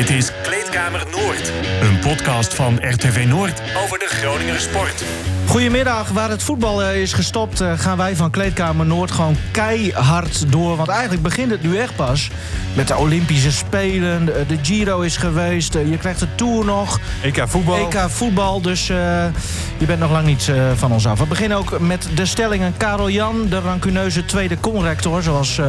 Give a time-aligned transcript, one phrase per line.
[0.00, 5.04] Dit is Kleedkamer Noord, een podcast van RTV Noord over de Groninger sport.
[5.50, 10.52] Goedemiddag, waar het voetbal eh, is gestopt, eh, gaan wij van Kleedkamer Noord gewoon keihard
[10.52, 10.76] door.
[10.76, 12.30] Want eigenlijk begint het nu echt pas
[12.74, 14.24] met de Olympische Spelen.
[14.24, 17.00] De, Giro is geweest, eh, je krijgt de Tour nog.
[17.22, 17.76] EK voetbal.
[17.76, 21.18] EK voetbal, dus je bent nog lang niet van ons af.
[21.18, 22.74] We beginnen ook met de stellingen.
[22.76, 25.60] Karel Jan, de rancuneuze tweede conrector, zoals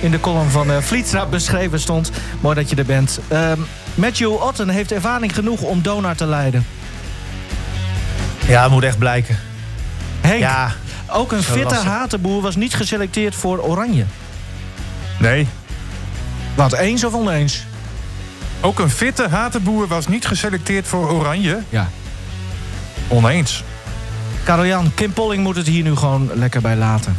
[0.00, 2.10] in de column van uh, Vlietstra beschreven stond.
[2.40, 3.20] Mooi dat je er bent.
[3.28, 3.60] Ehm,
[3.94, 6.66] Matthew Otten heeft ervaring genoeg om Donar te leiden.
[8.52, 9.38] Ja, moet echt blijken.
[10.20, 10.72] Henk, Ja,
[11.10, 11.84] ook een fitte lastig.
[11.84, 14.04] hatenboer was niet geselecteerd voor Oranje.
[15.18, 15.46] Nee.
[16.54, 17.64] Wat, eens of oneens?
[18.60, 21.58] Ook een fitte hatenboer was niet geselecteerd voor Oranje.
[21.68, 21.88] Ja.
[23.08, 23.64] Oneens.
[24.44, 27.16] Karel Jan, Kim Polling moet het hier nu gewoon lekker bij laten.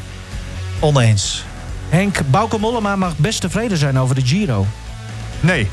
[0.79, 1.43] oneens.
[1.89, 4.65] Henk, Bauke Mollema mag best tevreden zijn over de Giro.
[5.39, 5.69] Nee.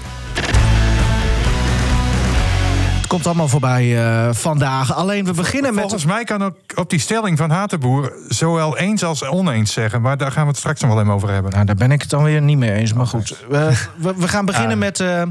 [3.11, 4.95] Komt allemaal voorbij eh, vandaag.
[4.95, 5.81] Alleen we beginnen met...
[5.81, 10.01] Volgens mij kan ook op die stelling van Hatenboer zowel eens als oneens zeggen.
[10.03, 11.53] Maar daar gaan we het straks nog wel even over hebben.
[11.53, 13.37] Nou, daar ben ik het dan weer niet mee eens, maar goed.
[13.49, 14.77] We, we, we gaan beginnen Ja.
[14.77, 15.23] met, eh,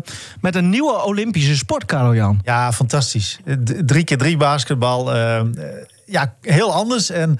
[0.41, 2.39] met een nieuwe Olympische sport, Karel Jan.
[2.43, 3.39] Ja, fantastisch.
[3.63, 5.13] D- drie keer drie basketbal.
[5.13, 5.41] eh,
[6.05, 7.09] ja, heel anders.
[7.09, 7.39] En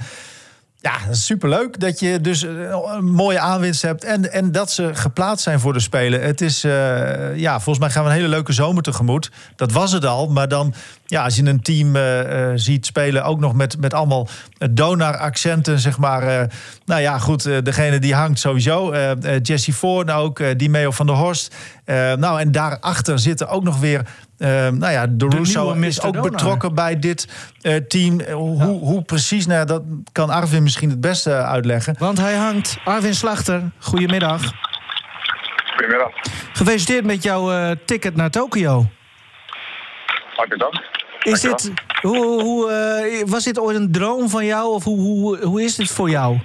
[0.82, 2.52] ja, dat is superleuk dat je dus eh,
[2.96, 4.04] een mooie aanwinst hebt.
[4.04, 6.22] En, en dat ze geplaatst zijn voor de Spelen.
[6.22, 9.32] Het is, eh, ja, volgens mij gaan we een hele leuke zomer tegemoet.
[9.56, 10.28] Dat was het al.
[10.28, 10.74] Maar dan,
[11.10, 14.28] ja, als je een team eh, eh, ziet spelen, ook nog met, met allemaal
[14.72, 16.24] donar-accenten, zeg maar.
[16.24, 16.48] eh,
[16.86, 18.96] nou ja, goed, eh, degene die hangt sowieso.
[19.42, 21.56] Jesse Voorn ook, eh Dimeo van der Horst.
[21.86, 24.02] Eh, nou, en daarachter zitten ook nog weer...
[24.38, 26.32] nou ja, de Russo nieuwe is ook Donar.
[26.32, 27.28] betrokken bij dit
[27.62, 28.22] eh, team.
[28.32, 31.96] Hoe, hoe precies, nou, ja, dat kan Arvin misschien het beste uitleggen.
[32.00, 32.78] Want hij hangt.
[32.86, 34.42] Arvin Slachter, goedemiddag.
[35.72, 36.12] Goedemiddag.
[36.54, 38.86] Gefeliciteerd met jouw eh, ticket naar Tokio.
[40.40, 40.84] Hartelijk dank.
[41.20, 44.74] Is dit, hoe, hoe, eh, was dit ooit een droom van jou?
[44.74, 46.38] Of hoe, hoe, hoe is dit voor jou?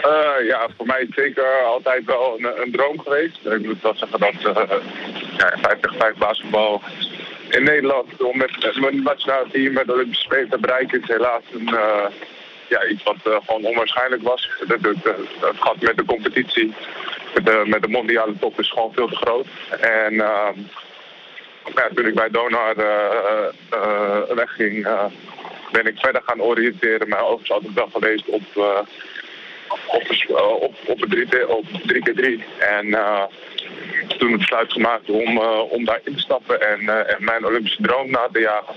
[0.00, 3.38] Eh, ja, voor mij is het zeker altijd wel een, een droom geweest.
[3.44, 4.78] Ik moet wel zeggen dat eh
[5.36, 6.82] ja, 5 tegen 5 basketbal
[7.50, 11.70] in Nederland om met, mijn nationale team met Olympische Spelen te bereiken is helaas een,
[12.68, 14.50] ja, iets wat gewoon onwaarschijnlijk was.
[14.66, 16.74] Het gat met de competitie,
[17.34, 19.46] met de, met de mondiale top is gewoon veel te groot.
[19.80, 20.58] En ehm,
[21.74, 25.04] toen ik bij Donar eh, eh, wegging, eh,
[25.72, 27.20] ben ik verder gaan oriënteren.
[27.20, 28.42] Oog is altijd wel geweest op,
[29.86, 30.02] op,
[30.60, 32.44] op, op het 3 op 3x3.
[32.58, 32.98] En
[34.18, 35.38] toen het besluit gemaakt om,
[35.70, 38.74] om daar in te stappen en, en mijn Olympische droom na te jagen.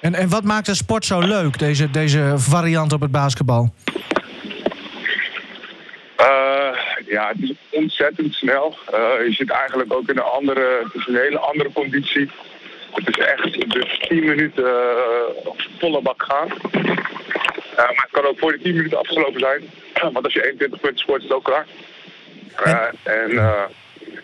[0.00, 3.72] En, en wat maakt de sport zo leuk, deze, deze variant op het basketbal?
[7.06, 8.76] Ja, het is ontzettend snel.
[8.92, 12.30] Eh, je zit eigenlijk ook in een andere, het is een hele andere conditie.
[12.92, 16.48] Het is echt dus 10 minuten eh, volle bak gaan.
[16.48, 19.70] Eh, maar het kan ook voor de 10 minuten afgelopen zijn.
[20.12, 21.66] Want als je 21 punten scoort, is het ook klaar.
[23.02, 23.30] En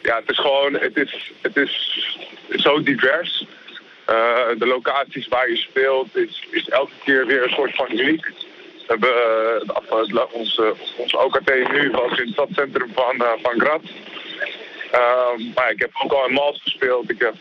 [0.03, 1.99] ja, het is gewoon, het is, het is
[2.51, 3.47] zo divers.
[4.59, 8.33] De locaties waar je speelt is, is elke keer weer een soort van uniek.
[8.93, 9.15] Hebben
[9.67, 10.65] afgelopen- ons, eh,
[10.97, 13.83] ons OKT nu was in het stadcentrum van, eh, van Graz.
[14.91, 17.11] Ehm, maar ik heb ook al in Mals gespeeld.
[17.11, 17.37] Ik heb,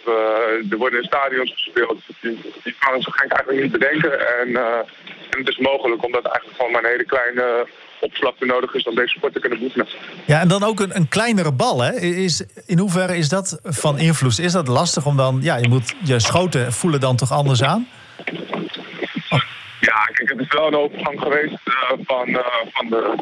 [0.72, 2.00] er worden in stadions gespeeld.
[2.22, 4.40] Die, kan zo gek eigenlijk niet bedenken.
[4.40, 4.48] En,
[5.32, 7.68] en het is mogelijk omdat eigenlijk gewoon maar een hele kleine
[8.00, 9.88] oppervlakte nodig is om deze sport te kunnen beoefenen.
[10.26, 11.82] Ja, en dan ook een, een kleinere bal.
[11.82, 12.00] Hè?
[12.00, 14.40] Is, in hoeverre is dat van invloed?
[14.40, 15.40] Is dat lastig om dan...
[15.42, 17.88] Ja, je moet je schoten voelen dan toch anders aan?
[19.90, 23.16] Ja, kijk, het is wel een overgang geweest eh, van, eh, van de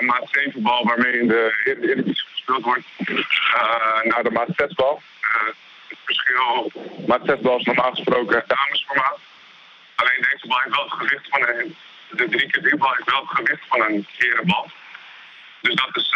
[0.00, 4.74] maat 7 bal waarmee in de Ere- Eredivisie gespeeld wordt eh, naar de maat 6
[4.74, 5.02] bal.
[5.88, 6.72] Het verschil,
[7.06, 9.18] maat 6 bal is normaal gesproken damesformaat.
[9.94, 11.76] Alleen deze bal heeft wel het gewicht van een,
[12.10, 14.66] de 3 keer 3 bal heeft wel het gewicht van een herenbal.
[15.60, 16.14] Dus dat is,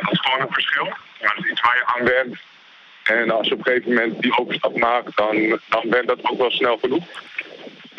[0.00, 0.86] dat is gewoon een verschil.
[1.20, 2.42] Ja, dat is iets waar je aan werkt.
[3.02, 6.38] En als je op een gegeven moment die overstap maakt, dan, dan bent dat ook
[6.38, 7.04] wel snel genoeg.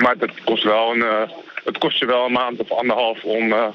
[0.03, 1.29] Maar het kost, wel een, eh,
[1.63, 3.65] het kost je wel een maand of anderhalf om eh,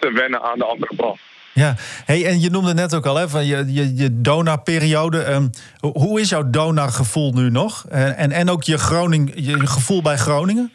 [0.00, 1.18] te wennen aan de andere bal.
[1.52, 1.74] Ja,
[2.04, 5.22] hey, en je noemde net ook al hè, van je, je, je donarperiode.
[5.22, 5.48] Ehm,
[5.80, 7.84] ho- hoe is jouw donargevoel nu nog?
[7.88, 10.72] En, en, en ook je, Groning, je gevoel bij Groningen?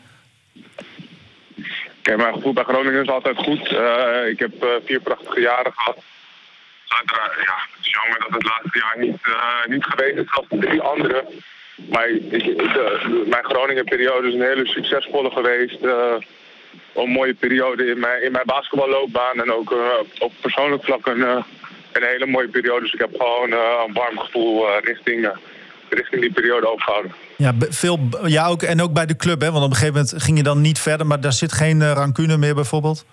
[2.02, 3.68] Kijk, mijn gevoel bij Groningen is altijd goed.
[3.68, 4.54] Eh, ik heb
[4.86, 5.98] vier prachtige jaren gehad.
[7.46, 9.20] Ja, het is jammer dat het laatste jaar niet,
[9.68, 11.24] niet geweest is als de drie andere.
[11.76, 15.82] Maar ik- de, mijn Groningen-periode is een hele succesvolle geweest.
[15.84, 16.14] eh,
[16.96, 19.78] een mooie periode in mijn, in mijn basketballoopbaan en ook eh,
[20.20, 21.44] op persoonlijk vlak een, eh,
[21.92, 22.82] een hele mooie periode.
[22.82, 25.30] Dus ik heb gewoon een warm gevoel richting,
[25.90, 27.12] richting die periode overgehouden.
[27.38, 29.52] Ja, veel, ja ook, en ook bij de club, hè?
[29.52, 32.38] Want op een gegeven moment ging je dan niet verder, maar daar zit geen rancune
[32.38, 33.06] meer bijvoorbeeld.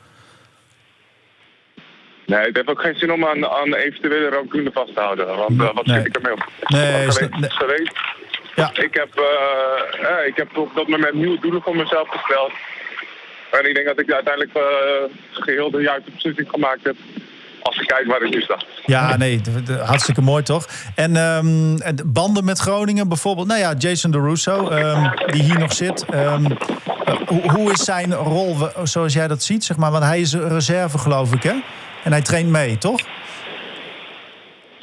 [2.27, 5.27] Nee, het heeft ook geen zin om aan, aan eventuele rancune vast te houden.
[5.37, 6.01] Want wat Nee.
[6.01, 6.47] schiet ik ermee op?
[6.67, 7.19] Nee, is
[7.49, 7.93] geweest.
[8.55, 8.71] Ja.
[8.75, 12.53] Ik heb, eh, eh, ik heb op dat moment nieuwe doelen voor mezelf gesteld.
[13.53, 14.63] En ik denk dat ik uiteindelijk eh,
[15.31, 16.97] geheel de juiste beslissing gemaakt heb.
[17.63, 18.63] Als ik kijk waar ik nu sta.
[18.87, 19.41] Ja, nee,
[19.83, 20.67] hartstikke mooi toch?
[20.95, 23.47] En, ehm, en de banden met Groningen bijvoorbeeld.
[23.47, 26.05] Nou ja, Jason de Russo, ehm, die hier nog zit.
[26.11, 26.45] Ehm,
[27.05, 29.65] eh, hoe, hoe is zijn rol zoals jij dat ziet?
[29.65, 29.91] Zeg maar?
[29.91, 31.55] Want hij is reserve, geloof ik, hè?
[32.05, 33.01] En hij traint mee, toch?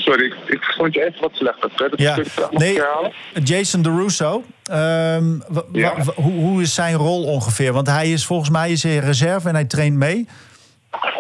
[0.09, 1.69] Sorry, ik, ik vond je even wat slechter.
[1.75, 2.17] Dat Ja,
[2.51, 2.81] nee.
[3.43, 4.43] Jason de Russo.
[4.63, 5.25] ehm,
[5.71, 5.93] Ja.
[6.15, 7.73] hoe, hoe is zijn rol ongeveer?
[7.73, 10.27] Want hij is volgens mij is hij reserve en hij traint mee.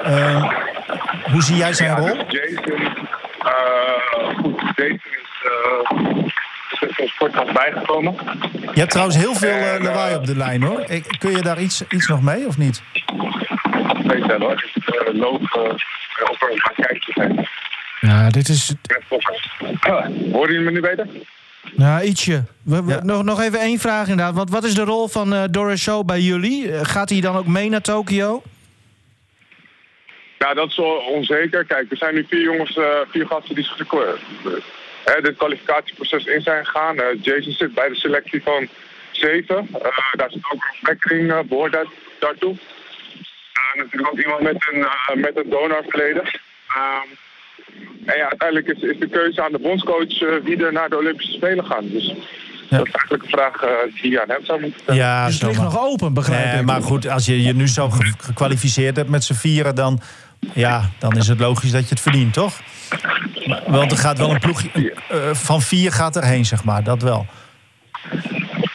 [0.03, 0.41] Ehm,
[1.31, 2.07] hoe zie jij zijn Ja, rol?
[2.17, 2.81] dus Jason,
[3.39, 5.43] eh, goed, Jason is,
[6.81, 8.15] uh, is bijgekomen.
[8.73, 10.83] Je hebt trouwens heel veel eh, En, lawaai op de lijn, hoor.
[10.87, 12.81] Ik- Kun je daar iets, iets nog mee, of niet?
[14.03, 15.63] Weet wel, ik uh, loop uh,
[16.29, 17.47] op een gaan kijken.
[18.01, 18.73] Ja, dit is...
[20.31, 21.07] Horen jullie me nu beter?
[21.75, 22.43] Nou, ietsje.
[22.63, 23.03] We, we- Ja.
[23.03, 24.33] nog, nog even één vraag inderdaad.
[24.35, 26.71] Want wat is de rol van eh Doris Show bij jullie?
[26.71, 28.41] Eh, gaat hij dan ook mee naar Tokio?
[30.39, 31.65] Ja, dat is wel onzeker.
[31.65, 34.17] Kijk, er zijn nu vier jongens, eh, vier gasten die geco-
[35.05, 36.97] hè, dit kwalificatieproces in zijn gegaan.
[36.97, 38.67] Eh, Jason zit bij de selectie van
[39.11, 39.67] zeven.
[39.73, 41.85] Eh, daar zit ook een Beckering uh, behoort daar,
[42.19, 42.53] daartoe.
[42.53, 46.23] Uh, natuurlijk ook iemand met een, uh, met een donorverleden.
[48.05, 50.97] En ja, uiteindelijk is, is de keuze aan de bondscoach uh, wie er naar de
[50.97, 51.87] Olympische Spelen gaan.
[51.89, 52.13] Dus
[52.69, 52.77] Ja.
[52.77, 53.69] dat is eigenlijk een vraag uh,
[54.01, 54.99] die je aan hem zou moeten stellen.
[55.01, 56.65] Ja, Dus het zo ligt nog open, begrijp Nee, ik.
[56.65, 59.99] maar goed, als je je nu zo ge- gekwalificeerd hebt met z'n vieren, dan,
[60.53, 62.59] ja, dan is het logisch dat je het verdient, toch?
[63.67, 66.83] Want er gaat wel een ploeg eh, van vier gaat erheen, zeg maar.
[66.83, 67.25] Dat wel.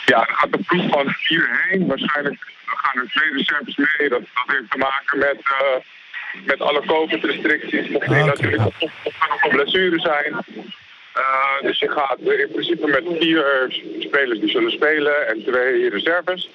[0.06, 1.86] Ja, er gaat een ploeg van vier heen.
[1.86, 4.08] Waarschijnlijk gaan er twee reserves mee.
[4.08, 5.82] Dat, dat heeft te maken met, uh,
[6.44, 7.88] met alle COVID-restricties.
[7.88, 8.64] Mocht er Ah, natuurlijk ja.
[8.64, 10.32] nog een blessure zijn.
[11.16, 13.66] Uh, dus je gaat in principe met vier
[13.98, 16.48] spelers die zullen spelen en twee reserves.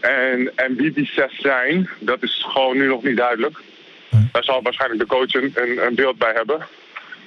[0.00, 3.58] En, en wie die zes zijn, dat is gewoon nu nog niet duidelijk.
[4.32, 6.66] Daar zal waarschijnlijk de coach een, een, een beeld bij hebben.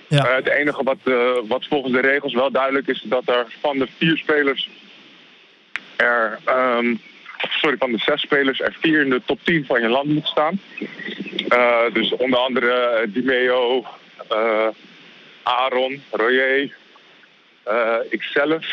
[0.07, 0.27] Ja.
[0.29, 3.77] Uh, het enige wat, uh, wat volgens de regels wel duidelijk is, dat er van
[3.77, 4.69] de vier spelers
[5.95, 7.01] er, um,
[7.49, 10.27] sorry, van de zes spelers er vier in de top 10 van je land moet
[10.27, 10.59] staan.
[11.49, 13.85] Uh, dus onder andere Dimeo,
[14.31, 14.67] uh,
[15.43, 16.75] Aaron, Royer,
[18.09, 18.65] ikzelf.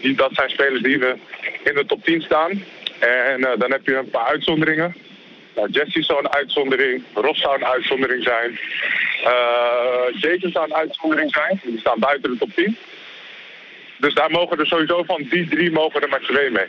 [0.00, 1.16] die, dat zijn spelers die we
[1.64, 2.64] in de top 10 staan.
[2.98, 4.94] En dan heb je een paar uitzonderingen.
[5.54, 8.58] Nou, Jesse zou een uitzondering, Ross zou een uitzondering zijn.
[10.20, 11.60] Jason zou een uitzondering zijn.
[11.62, 12.76] Die staan buiten de top 10.
[13.98, 16.66] Dus daar mogen er sowieso van die drie mogen er maar twee mee.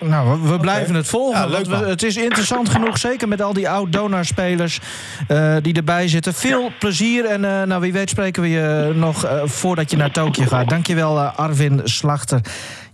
[0.00, 1.40] Nou, we, we blijven het volgen.
[1.40, 4.80] Ja, leuk, want we- het is interessant genoeg, zeker met al die oud-donorspelers
[5.28, 6.34] eh die erbij zitten.
[6.34, 10.10] Veel plezier en eh, nou, wie weet spreken we je nog eh, voordat je naar
[10.12, 10.68] Tokio gaat.
[10.68, 12.40] Dankjewel, Arvin Slachter.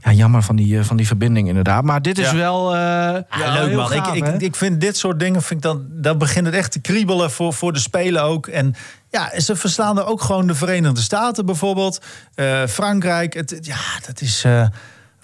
[0.05, 1.85] Ja, jammer van die, van die verbinding inderdaad.
[1.85, 2.37] Maar dit is Ja.
[2.37, 2.75] wel...
[2.75, 3.89] eh, Ja, leuk man.
[3.89, 6.73] gaaf, ik, ik, ik vind dit soort dingen, vind ik dan, dan begint het echt
[6.73, 8.47] te kriebelen voor, voor de Spelen ook.
[8.47, 8.75] En
[9.11, 12.01] ja, ze verslaan er ook gewoon de Verenigde Staten bijvoorbeeld.
[12.35, 13.35] Eh, Frankrijk.
[13.35, 14.67] Het, het- ja, dat is eh,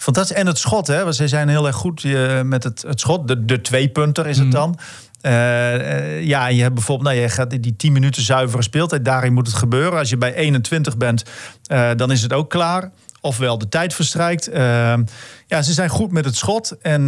[0.01, 0.35] fantastisch.
[0.35, 1.03] En het schot, hè.
[1.03, 3.27] Want zij zijn heel erg goed eh, met het, het schot.
[3.27, 4.79] De, de twee-punter is het dan.
[5.21, 9.05] Eh, eh, ja, je hebt bijvoorbeeld, nou, je gaat die 10 minuten zuivere speeltijd.
[9.05, 9.99] Daarin moet het gebeuren.
[9.99, 11.23] Als je bij 21 bent,
[11.95, 12.91] dan is het ook klaar.
[13.21, 14.49] Ofwel de tijd verstrijkt.
[15.47, 16.77] Ja, ze zijn goed met het schot.
[16.81, 17.07] En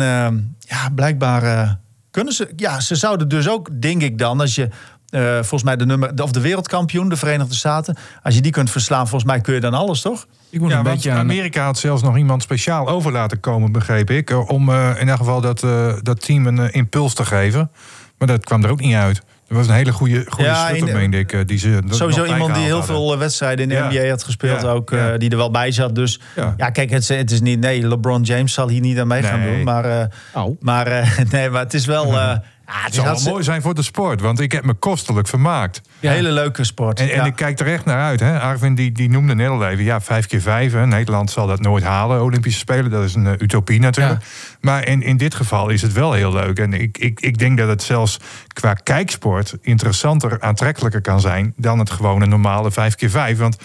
[0.59, 1.77] ja, blijkbaar
[2.11, 2.49] kunnen ze.
[2.55, 4.69] Ja, ze zouden dus ook, denk ik dan, als je.
[5.11, 7.97] Eh, volgens mij de nummer of de wereldkampioen, de Verenigde Staten.
[8.23, 10.27] Als je die kunt verslaan, volgens mij kun je dan alles, toch?
[10.49, 11.17] Ik moet Ja, een beetje aan...
[11.17, 14.29] Amerika had zelfs nog iemand speciaal over laten komen, begreep ik.
[14.29, 17.71] eh, Om eh, in ieder geval dat, eh, dat team een impuls te geven.
[18.17, 19.21] Maar dat kwam er ook niet uit.
[19.47, 21.47] Er was een hele goede, goede Ja, schutter, in- meende ik.
[21.47, 22.95] Die ze Sowieso iemand die heel hadden.
[22.95, 23.87] veel wedstrijden in de Ja.
[23.89, 25.95] NBA had gespeeld, Ja, ook, eh, die er wel bij zat.
[25.95, 26.69] Dus ja, Ja.
[26.69, 27.59] kijk, het, is- het is niet.
[27.59, 29.63] Nee, LeBron James zal hier niet aan mee gaan doen.
[29.63, 30.61] Maar, Oh.
[30.61, 32.13] maar, eh, nee, maar het is wel.
[32.71, 35.81] ja, het zou wel mooi zijn voor de sport, want ik heb me kostelijk vermaakt.
[35.99, 36.99] hele leuke sport.
[36.99, 37.25] En, en ja.
[37.25, 38.19] ik kijk er echt naar uit.
[38.19, 38.39] Hè.
[38.39, 40.73] Arvin die, die noemde net al even, ja, vijf keer vijf.
[40.73, 40.85] Hè.
[40.85, 42.91] Nederland zal dat nooit halen, Olympische Spelen.
[42.91, 44.23] Dat is een eh, utopie natuurlijk.
[44.61, 46.59] Maar in, in dit geval is het wel heel leuk.
[46.59, 51.53] En ik, ik, ik denk dat het zelfs qua kijksport interessanter, aantrekkelijker kan zijn...
[51.57, 53.37] dan het gewone normale vijf keer vijf.
[53.37, 53.57] Want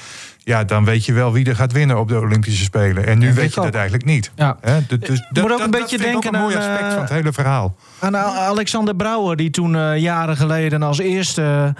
[0.47, 3.07] ja, dan weet je wel wie er gaat winnen op de Olympische Spelen.
[3.07, 3.65] En nu Ja, weet je ook.
[3.67, 4.31] dat eigenlijk niet.
[4.35, 4.57] Ja.
[4.88, 6.61] Dus, dus dat, ook een dat- beetje dat vind ik ook denken een mooi aan,
[6.62, 7.75] aspect eh, van het hele verhaal.
[7.99, 11.75] Aan Al- Alexander Brouwer, die toen eh, jaren geleden als eerste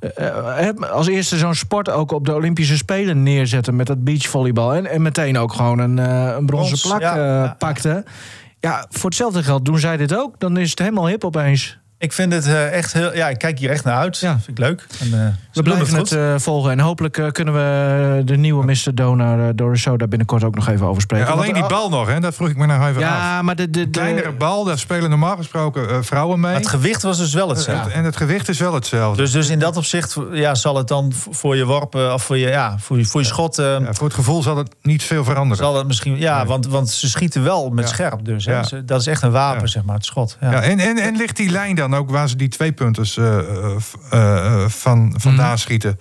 [0.00, 4.74] eh, eh, als eerste zo'n sport ook op de Olympische Spelen neerzetten met dat beachvolleybal.
[4.74, 7.54] En, en meteen ook gewoon een, eh, een bronzen Brons, plak eh, ja.
[7.58, 8.04] pakte.
[8.60, 10.34] Ja, voor hetzelfde geld doen zij dit ook.
[10.40, 11.78] Dan is het helemaal hip opeens.
[12.00, 13.14] Ik vind het eh, echt heel...
[13.14, 14.18] Ja, ik kijk hier echt naar uit.
[14.18, 14.30] Ja.
[14.44, 14.86] Vind ik leuk.
[15.00, 16.70] En, eh, We blijven het eh, volgen.
[16.70, 18.94] En hopelijk eh, kunnen we de nieuwe Mr.
[18.94, 21.26] Donor uh, Doris Show daar binnenkort ook nog even over spreken.
[21.26, 22.20] Ja, alleen Want, die bal nog, hè?
[22.20, 23.08] dat vroeg ik me nog even af.
[23.10, 26.50] Ja, maar de, de, de, Kleinere bal, daar spelen normaal gesproken eh, vrouwen mee.
[26.52, 27.84] Maar het gewicht was dus wel hetzelfde.
[27.84, 29.22] Het- En het gewicht is wel hetzelfde.
[29.22, 32.48] Dus, dus in dat opzicht ja, zal het dan voor je worpen of voor je,
[32.48, 33.58] ja, voor je, voor je schot...
[33.58, 35.64] eh, Ja, voor het gevoel zal het niet veel veranderen.
[35.64, 36.18] zal het misschien...
[36.18, 36.46] Ja, Nee.
[36.46, 37.94] want, want ze schieten wel met Ja.
[37.94, 38.44] scherp dus.
[38.44, 38.52] Hè.
[38.52, 38.64] Ja.
[38.84, 39.66] Dat is echt een wapen, Ja.
[39.66, 40.36] zeg maar, het schot.
[40.40, 40.50] Ja.
[40.50, 43.38] Ja, en, en, en ligt die lijn dan ook waar ze die twee punten eh,
[43.38, 43.74] eh,
[44.10, 45.56] eh, van, vandaan Mhm.
[45.58, 45.98] schieten?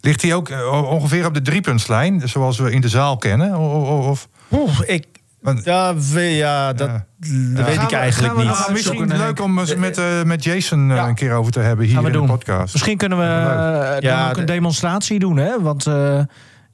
[0.00, 0.50] Ligt die ook
[0.90, 3.56] ongeveer op de driepuntslijn, zoals we in de zaal kennen?
[3.58, 5.06] Of, Oeh, ik,
[5.40, 7.04] Want- ja, we- ja, dat, Ja.
[7.20, 8.58] dat Gaan weet ik eigenlijk gaan we niet.
[8.58, 11.08] Nou, misschien leuk om eens met, met Jason Ja.
[11.08, 12.26] een keer over te hebben hier in doen.
[12.26, 12.72] de podcast.
[12.72, 15.60] Misschien kunnen we Ja, dan ook een de- demonstratie doen, hè?
[15.62, 16.20] Want eh,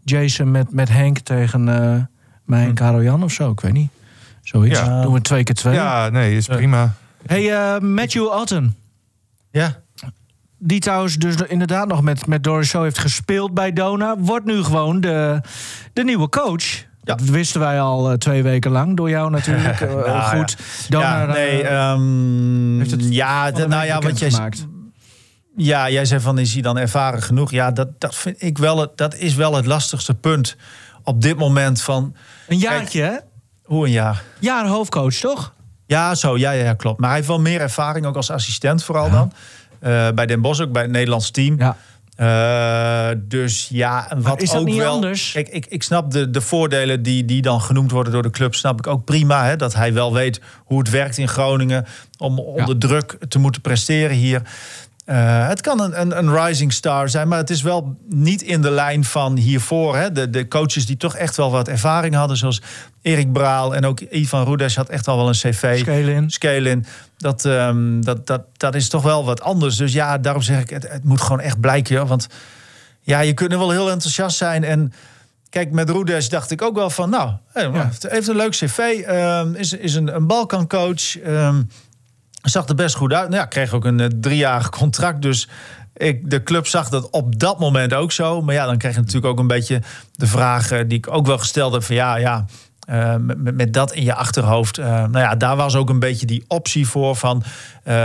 [0.05, 2.01] Jason met, met Henk tegen eh,
[2.45, 3.91] mij en Karel Jan of zo, ik weet niet.
[4.43, 4.79] Zoiets.
[4.79, 5.03] Ja.
[5.03, 5.75] Doen we twee keer twee.
[5.75, 6.95] Ja, nee, is prima.
[7.27, 8.77] Hey, eh, Matthew Otten.
[9.51, 9.83] Ja.
[10.59, 14.19] Die trouwens dus inderdaad nog met, met Doris Show heeft gespeeld bij Dona.
[14.19, 15.41] Wordt nu gewoon de,
[15.93, 16.65] de nieuwe coach.
[16.65, 17.15] Ja.
[17.15, 18.97] Dat wisten wij al eh, twee weken lang.
[18.97, 19.81] Door jou natuurlijk.
[19.87, 20.57] Eh, Nou, goed.
[20.89, 24.31] Dona, ja, nee, eh, ehm, heeft het ja, de nou ja, wat jij,
[25.57, 27.51] ja, jij zei van is hij dan ervaren genoeg?
[27.51, 30.57] Ja, dat, dat vind ik wel, het, dat is wel het lastigste punt
[31.03, 32.15] op dit moment van
[32.49, 33.17] Een jaartje, hè?
[33.63, 34.23] hoe een jaar.
[34.39, 35.55] Jaar hoofdcoach, toch?
[35.87, 36.99] Ja, zo, ja, ja, ja, klopt.
[36.99, 39.33] Maar hij heeft wel meer ervaring, ook als assistent vooral dan.
[39.79, 41.59] Eh, bij Den Bosch ook, bij het Nederlands team.
[41.59, 41.77] Ja.
[42.17, 44.93] Eh, dus ja, en wat is dat ook niet wel.
[44.93, 45.33] anders?
[45.33, 48.55] Kijk, ik, ik snap de, de voordelen die, die dan genoemd worden door de club,
[48.55, 49.45] snap ik ook prima.
[49.45, 51.87] Hè, dat hij wel weet hoe het werkt in Groningen
[52.19, 54.43] om onder druk te moeten presteren hier.
[55.07, 58.63] Eh, het kan een, een, een rising star zijn, maar het is wel niet in
[58.63, 59.97] de lijn van hiervoor.
[59.97, 60.13] Hè.
[60.13, 62.63] De, de coaches die toch echt wel wat ervaring hadden, zoals
[63.03, 65.79] Erik Braal en ook Ivan Roedes had echt al wel een cv.
[65.79, 66.31] Scale-in.
[66.31, 66.85] Scale-in.
[67.17, 69.77] Dat, ehm, dat, dat, dat is toch wel wat anders.
[69.77, 71.95] Dus ja, daarom zeg ik, het, het moet gewoon echt blijken.
[71.95, 72.09] joh.
[72.09, 72.27] Want
[73.01, 74.65] ja, je kunt er wel heel enthousiast zijn.
[74.65, 74.93] En
[75.51, 77.11] kijk, met Roedes dacht ik ook wel van...
[77.11, 78.79] nou, hij heeft- heeft een leuk cv.
[78.79, 81.19] ehm, is, is een, een Balkancoach.
[81.19, 81.63] ehm,
[82.51, 83.29] zag er best goed uit.
[83.29, 85.23] Nou ja, kreeg ook een eh, driejarig contract.
[85.23, 85.49] Dus
[85.97, 88.43] ik, de club zag dat op dat moment ook zo.
[88.43, 90.69] Maar ja, dan krijg je natuurlijk ook een beetje de vraag...
[90.69, 92.45] die ik ook wel gesteld heb van ja, ja...
[92.87, 94.79] eh, met, dat in je achterhoofd.
[94.79, 97.43] eh, nou ja, daar was ook een beetje die optie voor van,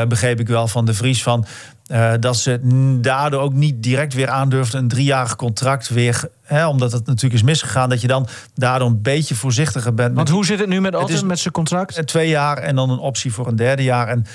[0.08, 1.46] begreep ik wel van de Vries van.
[1.92, 2.60] Eh, dat ze
[3.02, 6.30] daardoor ook niet direct weer aandurfden een driejarig contract weer.
[6.44, 7.90] Hè, omdat het natuurlijk is misgegaan.
[7.90, 10.16] Dat je dan daardoor een beetje voorzichtiger bent.
[10.16, 12.08] Want hoe zit het nu met is- met zijn contract?
[12.08, 14.08] twee jaar en dan een optie voor een derde jaar.
[14.08, 14.26] En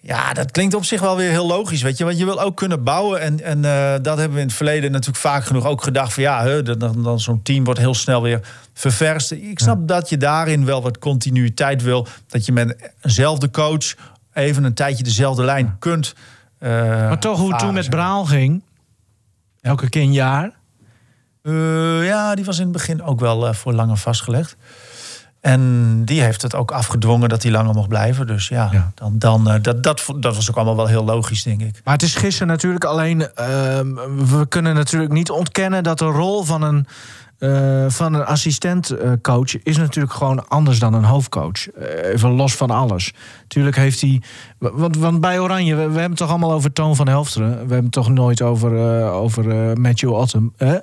[0.00, 2.04] ja, dat klinkt op zich wel weer heel logisch, weet je.
[2.04, 3.20] Want je wil ook kunnen bouwen.
[3.20, 6.12] En, en eh, dat hebben we in het verleden natuurlijk vaak genoeg ook gedacht.
[6.12, 8.40] Van ja, hè, dan, dan, dan zo'n team wordt heel snel weer
[8.74, 9.32] ververst.
[9.32, 12.06] Ik snap dat je daarin wel wat continuïteit wil.
[12.28, 13.94] Dat je met eenzelfde coach
[14.32, 16.14] even een tijdje dezelfde lijn kunt.
[16.64, 17.90] Eh, Maar toch, hoe het toen met.
[17.90, 18.62] Braal ging...
[19.60, 20.50] Elke keer een jaar.
[21.42, 24.56] Eh, ja, die was in het begin ook wel eh, voor langer vastgelegd.
[25.40, 28.26] En die heeft het ook afgedwongen dat hij langer mocht blijven.
[28.26, 28.92] Dus ja, Ja.
[28.94, 31.80] Dan, dan, dat, dat, dat was ook allemaal wel heel logisch, denk ik.
[31.84, 33.34] Maar het is gisteren natuurlijk alleen...
[33.34, 33.94] ehm,
[34.26, 36.86] we kunnen natuurlijk niet ontkennen dat de rol van een,
[37.38, 39.62] eh, van een assistentcoach...
[39.62, 41.68] is natuurlijk gewoon anders dan een hoofdcoach.
[41.70, 43.12] Eh, even los van alles.
[43.48, 44.22] Tuurlijk heeft hij...
[44.58, 47.50] Want, want bij Oranje, we, we hebben het toch allemaal over Toon van Helfteren.
[47.50, 50.52] We hebben het toch nooit over, eh, over eh, Matthew Otten.
[50.56, 50.76] Hè?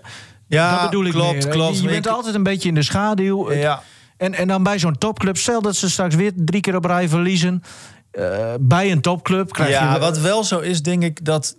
[0.47, 1.47] Ja, dat bedoel ik klopt, meer.
[1.47, 1.79] klopt.
[1.79, 3.51] Je, bent Ik- altijd een beetje in de schaduw.
[3.53, 3.81] Ja,
[4.17, 7.09] En, en dan bij zo'n topclub, stel dat ze straks weer drie keer op rij
[7.09, 7.63] verliezen.
[8.11, 8.23] eh,
[8.59, 9.99] bij een topclub krijg ja je.
[9.99, 11.55] wat wel zo is, denk ik dat.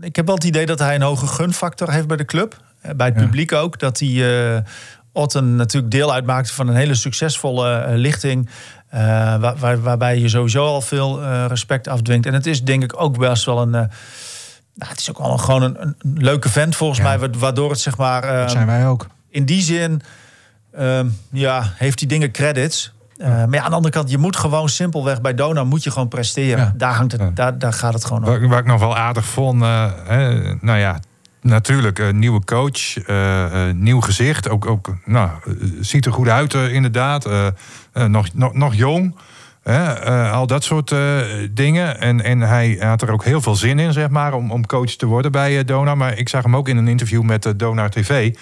[0.00, 2.62] Ik heb wel het idee dat hij een hoge gunfactor heeft bij de club.
[2.84, 3.78] Eh, Bij het publiek ook.
[3.78, 4.60] Dat hij eh
[5.12, 8.48] Otten natuurlijk deel uitmaakte van een hele succesvolle eh, lichting.
[9.40, 12.26] waar, waar- waarbij je sowieso al veel respect afdwingt.
[12.26, 13.70] En het is denk ik ook best wel een.
[13.70, 13.88] nou,
[14.78, 17.04] het is ook wel een, gewoon een, een leuke vent volgens Ja.
[17.04, 17.18] mij.
[17.18, 18.22] wa- Waardoor het zeg maar.
[18.40, 19.06] dat zijn wij ook.
[19.28, 20.02] in die zin
[20.72, 22.92] ehm, ja, heeft die dingen credits.
[23.18, 26.08] Maar ja, aan de andere kant, je moet gewoon simpelweg bij Dona moet je gewoon
[26.08, 26.64] presteren.
[26.64, 26.72] Ja.
[26.76, 28.28] Daar, hangt het, daar, daar gaat het gewoon om.
[28.30, 30.98] Waar, waar ik nog wel aardig vond, hè, nou ja,
[31.44, 34.48] natuurlijk een nieuwe coach, eh, eh, nieuw gezicht.
[34.48, 37.26] Ook, ook nou, eh, ziet er goed uit eh, inderdaad.
[37.26, 37.46] Eh,
[37.92, 39.14] eh, nog, nog, nog jong.
[39.64, 41.16] Hè, eh, al dat soort eh,
[41.50, 42.00] dingen.
[42.00, 44.90] En, en hij had er ook heel veel zin in, zeg maar, om, om coach
[44.90, 45.96] te worden bij Donar.
[45.96, 48.34] Maar ik zag hem ook in een interview met Donar TV.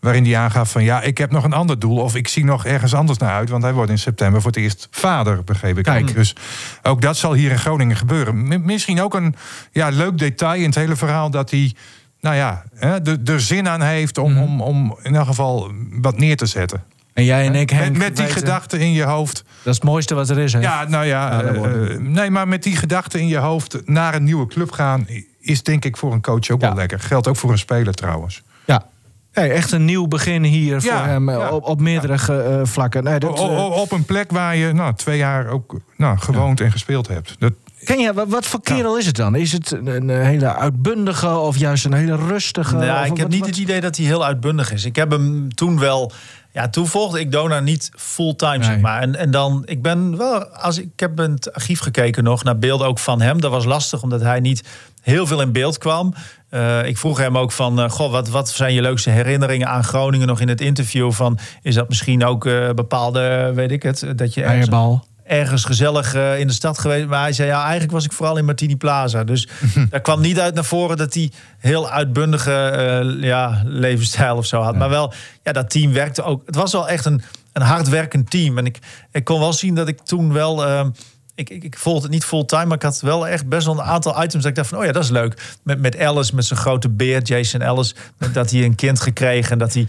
[0.00, 1.96] Waarin hij aangaf van ja, ik heb nog een ander doel.
[1.96, 3.48] Of ik zie nog ergens anders naar uit.
[3.48, 5.84] Want hij wordt in september voor het eerst vader, begreep ik.
[5.84, 6.14] Kijk.
[6.14, 6.36] Dus
[6.82, 8.64] ook dat zal hier in Groningen gebeuren.
[8.64, 9.34] Misschien ook een
[9.72, 11.74] ja, leuk detail in het hele verhaal dat hij.
[12.20, 14.42] Nou ja, hè, er, er zin aan heeft om, Mhm.
[14.42, 15.70] om, om in elk geval
[16.00, 16.82] wat neer te zetten.
[17.12, 19.34] En jij en ik, Henk, Met, met die gedachte in je hoofd.
[19.34, 20.60] Dat is het mooiste wat er is, hè?
[20.60, 24.24] Ja, nou ja, eh, eh, nee, maar met die gedachte in je hoofd naar een
[24.24, 25.06] nieuwe club gaan,
[25.40, 26.66] is denk ik voor een coach ook Ja.
[26.66, 27.00] wel lekker.
[27.00, 28.42] Geldt ook voor een speler trouwens.
[28.64, 28.86] Ja.
[29.32, 33.04] Nee, echt een nieuw begin hier voor hem eh, op, op meerdere vlakken.
[33.04, 36.60] Nee, dat, O- o- op een plek waar je nou, twee jaar ook nou, gewoond
[36.60, 37.36] en gespeeld hebt.
[37.38, 37.52] Dat,
[37.86, 39.34] ken je, wat, voor kerel is het dan?
[39.34, 42.76] Is het een, een hele uitbundige of juist een hele rustige?
[42.84, 44.84] Ja, of ik heb wat- niet wat- het idee dat hij heel uitbundig is.
[44.84, 46.12] Ik heb hem toen wel.
[46.52, 49.00] Ja, toen volgde ik Dona niet fulltime, zeg maar.
[49.02, 52.58] En, en dan, ik ben wel, als ik, heb in het archief gekeken nog naar
[52.58, 53.40] beelden ook van hem.
[53.40, 54.62] Dat was lastig, omdat hij niet
[55.02, 56.14] heel veel in beeld kwam.
[56.48, 59.84] Eh, ik vroeg hem ook van, eh, goh, wat, wat zijn je leukste herinneringen aan
[59.84, 61.12] Groningen nog in het interview?
[61.12, 65.04] Van, is dat misschien ook eh, bepaalde, weet ik het, dat je ergens, Eierbal.
[65.26, 67.06] Ergens gezellig eh, in de stad geweest.
[67.06, 69.24] Maar hij zei, ja, eigenlijk was ik vooral in Martini Plaza.
[69.24, 69.48] Dus
[69.90, 74.60] daar kwam niet uit naar voren dat hij heel uitbundige eh, ja, levensstijl of zo
[74.60, 74.76] had.
[74.76, 76.42] Maar wel, ja, dat team werkte ook.
[76.46, 78.58] Het was wel echt een, een hardwerkend team.
[78.58, 78.78] En ik,
[79.12, 80.64] ik kon wel zien dat ik toen wel...
[80.64, 80.86] eh,
[81.34, 83.84] ik, ik, ik volgde het niet fulltime, maar ik had wel echt best wel een
[83.84, 85.56] aantal items dat ik dacht van, oh ja, dat is leuk.
[85.62, 87.94] Met, met Alice, met zijn grote beer, Jason Ellis,
[88.32, 89.86] dat hij een kind gekregen en dat hij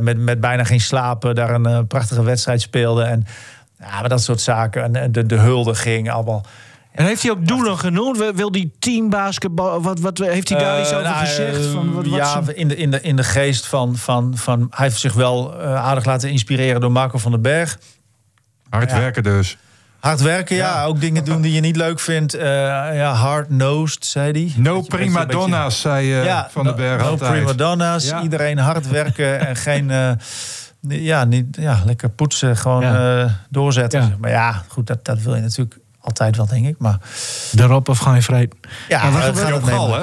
[0.00, 3.02] met, met bijna geen slapen daar een prachtige wedstrijd speelde.
[3.02, 3.26] En
[3.80, 4.96] ja, maar dat soort zaken.
[4.96, 6.44] En, de, de huldiging, allemaal.
[6.92, 8.18] En heeft hij ook doelen genoemd?
[8.18, 9.82] Wil- Wil die teambasketbal?
[9.82, 11.66] Wat, wat heeft hij daar iets Eh, over nou, gezegd?
[11.66, 14.66] Van, wat, wat ja, in de, in, de, in de geest van, van, van...
[14.70, 17.78] Hij heeft zich wel eh, aardig laten inspireren door Marco van den Berg.
[18.70, 18.98] hard Ja.
[18.98, 19.56] werken dus.
[20.00, 20.84] Hard werken, ja.
[20.84, 22.34] Ook dingen doen die je niet leuk vindt.
[22.34, 22.48] Eh,
[22.96, 24.52] ja, hard-nosed, zei hij.
[24.62, 27.30] No Beetje- prima beetje- donna's, zei eh, ja, Van den no- Berg no altijd.
[27.32, 28.08] prima donna's.
[28.08, 28.22] Ja.
[28.22, 29.90] Iedereen hard werken en geen...
[30.88, 33.22] ja, niet, ja, lekker poetsen, gewoon Ja.
[33.24, 34.00] eh, doorzetten.
[34.00, 34.06] Ja.
[34.06, 36.74] zeg Maar ja, goed, dat, dat wil je natuurlijk altijd wel, denk ik.
[36.78, 36.98] Maar
[37.56, 38.52] Erop of ga je vrede?
[38.88, 39.94] ja, Joop het Gal,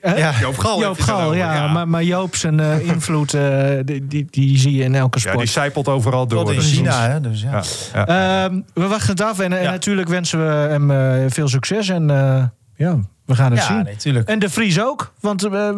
[0.00, 0.14] hè?
[0.16, 0.32] Ja.
[0.40, 0.80] Joop Gal.
[0.80, 1.66] Joop Gal, over, ja.
[1.72, 5.24] Maar, maar Joop zijn eh, invloed, eh, die, die, die zie je in elke Ja,
[5.24, 5.38] sport.
[5.38, 6.44] die zijpelt overal door.
[6.44, 7.20] Tot in China, hè.
[7.20, 7.50] Dus ja.
[7.50, 7.62] Ja,
[7.94, 8.44] ja.
[8.44, 9.70] Ehm, we wachten het af en, en Ja.
[9.70, 11.88] natuurlijk wensen we hem eh, veel succes.
[11.88, 12.44] En eh,
[12.76, 14.12] ja, we gaan het Ja, zien.
[14.14, 14.24] nee.
[14.24, 15.70] En de Vries ook, want eh,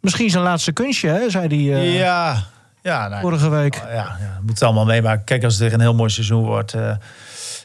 [0.00, 2.36] misschien zijn laatste kunstje, hè, zei hij eh, ja,
[2.82, 3.74] ja, nou, vorige week.
[3.74, 5.24] ja, ja, we moeten allemaal meemaken.
[5.24, 6.90] Kijk, als het weer een heel mooi seizoen wordt, eh,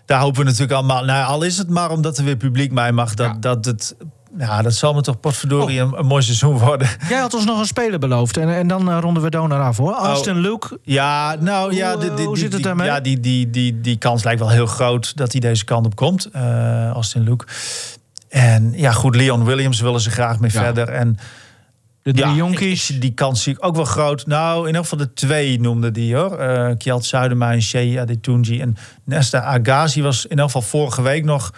[0.05, 1.05] daar hopen we natuurlijk allemaal.
[1.05, 3.37] Nou, al is het maar omdat er weer publiek bij mag, dat, Ja.
[3.39, 3.95] dat het.
[4.37, 5.91] Ja, dat zal me toch potverdorie Oh.
[5.91, 6.87] een, een mooi seizoen worden.
[7.09, 9.77] Jij had ons nog een speler beloofd en, en dan eh, ronden we Donar af
[9.77, 9.93] hoor.
[9.93, 12.87] Austin Luke, Ja, nou ja, Hoe, eh, die, hoe zit het daarmee?
[12.87, 15.95] Ja, die, die, die, die kans lijkt wel heel groot dat hij deze kant op
[15.95, 16.29] komt.
[16.31, 17.45] eh Austin Luke.
[18.29, 20.59] En ja, goed, Leon Williams willen ze graag mee Ja.
[20.63, 20.89] verder.
[20.89, 21.17] En
[22.13, 22.89] de drie ja, jonkies.
[22.89, 24.25] ik- die kans zie ik ook wel groot.
[24.27, 26.37] Nou, in ieder geval de twee noemde die hoor.
[26.37, 28.61] Eh Kjeld Zuidema en Shea Adetunji.
[28.61, 31.53] En Nesta Agazi was in ieder geval vorige week nog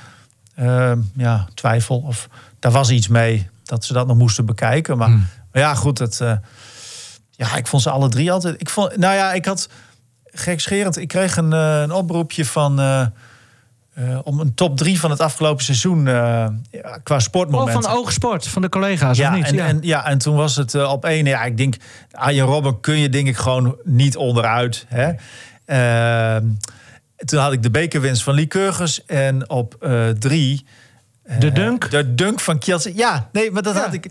[0.56, 1.98] eh, ja, twijfel.
[1.98, 2.28] Of
[2.60, 4.98] daar was iets mee dat ze dat nog moesten bekijken.
[4.98, 5.28] Maar, Hmm.
[5.52, 5.98] maar ja, goed.
[6.00, 6.34] Het, eh,
[7.32, 8.62] ja, ik vond ze alle drie altijd.
[8.62, 9.70] Ik vond, nou ja, ik had
[10.26, 10.98] gekscherend.
[10.98, 12.80] Ik kreeg een, een oproepje van.
[14.00, 16.14] Eh, om een top drie van het afgelopen seizoen eh,
[16.72, 17.84] ja, qua Oh, sportmomenten.
[17.84, 19.46] van Oogsport, van de collega's, Ja, of niet?
[19.46, 19.66] en, ja.
[19.68, 21.26] En, ja, en toen was het eh, op één.
[21.26, 21.76] Ja, ik denk,
[22.12, 24.86] Arjen Robben kun je denk ik gewoon niet onderuit.
[24.88, 25.12] Hè?
[25.66, 26.46] Ehm,
[27.16, 29.06] toen had ik de bekerwinst van Lycurgus.
[29.06, 29.88] En op
[30.20, 30.66] drie...
[31.40, 31.92] De dunk?
[31.92, 32.96] De dunk van Kielce.
[32.96, 33.82] Ja, nee, maar dat Ja.
[33.82, 34.06] had ik...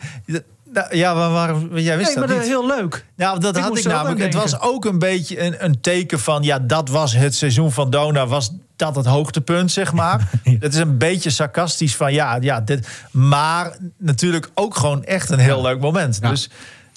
[0.72, 2.56] Nou, Ja, waar, waar, jij wist nee, maar dat dat niet.
[2.56, 3.06] heel leuk.
[3.16, 4.20] Nou, dat Ik had ik namelijk.
[4.20, 6.42] Het was ook een beetje een, een teken van...
[6.42, 8.26] ja, dat was het seizoen van Dona.
[8.26, 10.28] Was dat het hoogtepunt, zeg maar.
[10.42, 12.12] Het is een beetje sarcastisch van...
[12.12, 16.18] ja, ja dit, maar natuurlijk ook gewoon echt een heel leuk moment.
[16.20, 16.28] Ja.
[16.28, 16.50] Dus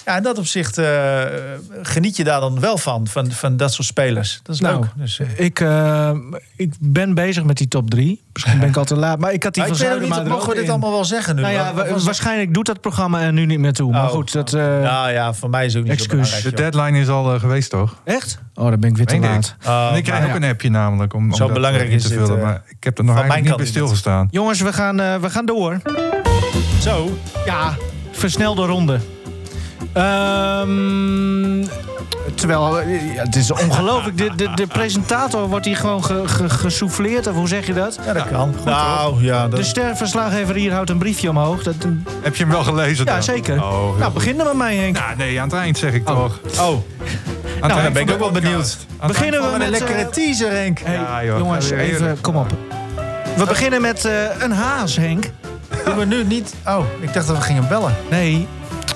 [0.04, 1.20] ja, in dat opzicht eh,
[1.82, 4.40] geniet je daar dan wel van, van, van dat soort spelers.
[4.42, 4.88] Dat is Nou, leuk.
[4.96, 6.10] Dus, eh, Ik, eh,
[6.56, 8.22] ik ben bezig met die top drie.
[8.32, 9.18] Misschien ben ik al te laat.
[9.18, 10.70] Maar ik had die maar ik van niet, Zuidema er mogen we dit in.
[10.70, 11.40] allemaal wel zeggen nu?
[11.42, 13.92] Nou ja, wa- was- waarschijnlijk doet dat programma er nu niet meer toe.
[13.92, 14.10] Maar Oh.
[14.10, 14.52] goed, dat...
[14.52, 16.28] eh, nou ja, voor mij is het ook niet Excuus.
[16.30, 16.56] zo belangrijk.
[16.56, 17.96] De deadline is al geweest, toch?
[18.04, 18.38] Echt?
[18.54, 19.20] Oh, dan ben ik weer te ik.
[19.20, 19.54] laat.
[19.66, 20.44] Oh, ik krijg maar ook ja.
[20.46, 22.40] een appje namelijk om, om Zo dat belangrijk in is te dit, vullen.
[22.40, 23.68] maar ik heb er nog eigenlijk niet bij mijn kant niet.
[23.68, 24.28] stilgestaan.
[24.30, 25.80] Jongens, we gaan, eh, we gaan door.
[26.80, 27.18] Zo.
[27.46, 27.76] Ja,
[28.12, 28.98] versnelde ronde.
[29.92, 31.64] Ehm,
[32.34, 34.18] terwijl, eh, ja, het is ongelooflijk.
[34.18, 37.26] De, de, de presentator wordt hier gewoon ge, ge- gesouffleerd.
[37.26, 37.98] Of hoe zeg je dat?
[38.06, 38.54] Ja, dat kan.
[38.64, 41.62] nou, ja, dat De sterverslaggever hier houdt een briefje omhoog.
[41.62, 41.74] Dat,
[42.22, 43.22] Heb je hem wel gelezen ja, dan?
[43.22, 43.54] zeker.
[43.62, 44.14] Oh, nou, goed.
[44.14, 44.98] begin er met mij, Henk.
[44.98, 46.16] Nou, nee, aan het eind zeg ik toch.
[46.16, 46.80] Oh, het Nou,
[47.60, 48.76] eind dan ben ik ook wel benieuwd.
[49.06, 49.62] Beginnen we met...
[49.62, 50.78] een lekkere eh, teaser, Henk.
[50.84, 52.46] hey, Ja, joh, jongens, even, kom op.
[53.36, 55.30] We beginnen met eh, een haas, Henk.
[55.84, 56.54] Doen we nu niet...
[56.66, 57.94] Oh, ik dacht dat we gingen bellen.
[58.10, 58.46] Nee,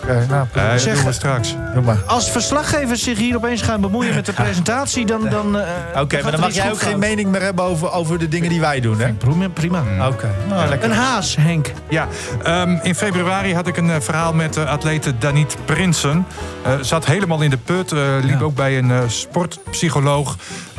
[0.08, 1.54] Oké, nou, Nee, dat Zeg- doen we straks.
[1.74, 1.98] doe maar.
[2.06, 5.28] als verslaggevers zich hier opeens gaan bemoeien met de presentatie, dan...
[5.28, 8.28] dan eh, Oké, maar dan mag jij ook geen mening meer hebben over, over de
[8.28, 9.12] dingen die wij doen, hè?
[9.12, 9.82] Prima, prima.
[10.08, 10.90] Oké, nou, lekker.
[10.90, 11.72] Een haas, Henk.
[11.88, 12.06] Ja,
[12.42, 16.26] ehm, in februari had ik een eh, verhaal met de atlete Danit Prinsen.
[16.62, 18.44] Eh, zat helemaal in de put, eh, liep Ja.
[18.44, 20.36] ook bij een eh, sportpsycholoog.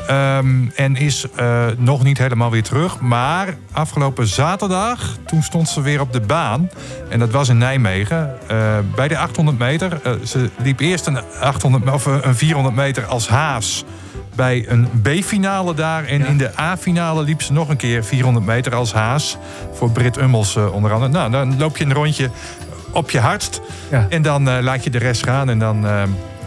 [0.07, 2.99] Ehm, en is eh, nog niet helemaal weer terug.
[2.99, 6.69] Maar afgelopen zaterdag, toen stond ze weer op de baan.
[7.09, 8.35] En dat was in Nijmegen.
[8.47, 9.99] eh, bij de 800 meter.
[10.03, 13.83] Eh, ze liep eerst een, 800, of een 400 meter als haas
[14.35, 16.05] bij een B-finale daar.
[16.05, 19.37] En in de A-finale liep ze nog een keer 400 meter als haas.
[19.73, 21.11] Voor Brit Ummels onder andere.
[21.11, 22.29] Nou, dan loop je een rondje
[22.91, 23.61] op je hardst.
[23.91, 24.05] Ja.
[24.09, 25.49] En dan laat je de rest gaan.
[25.49, 25.85] En dan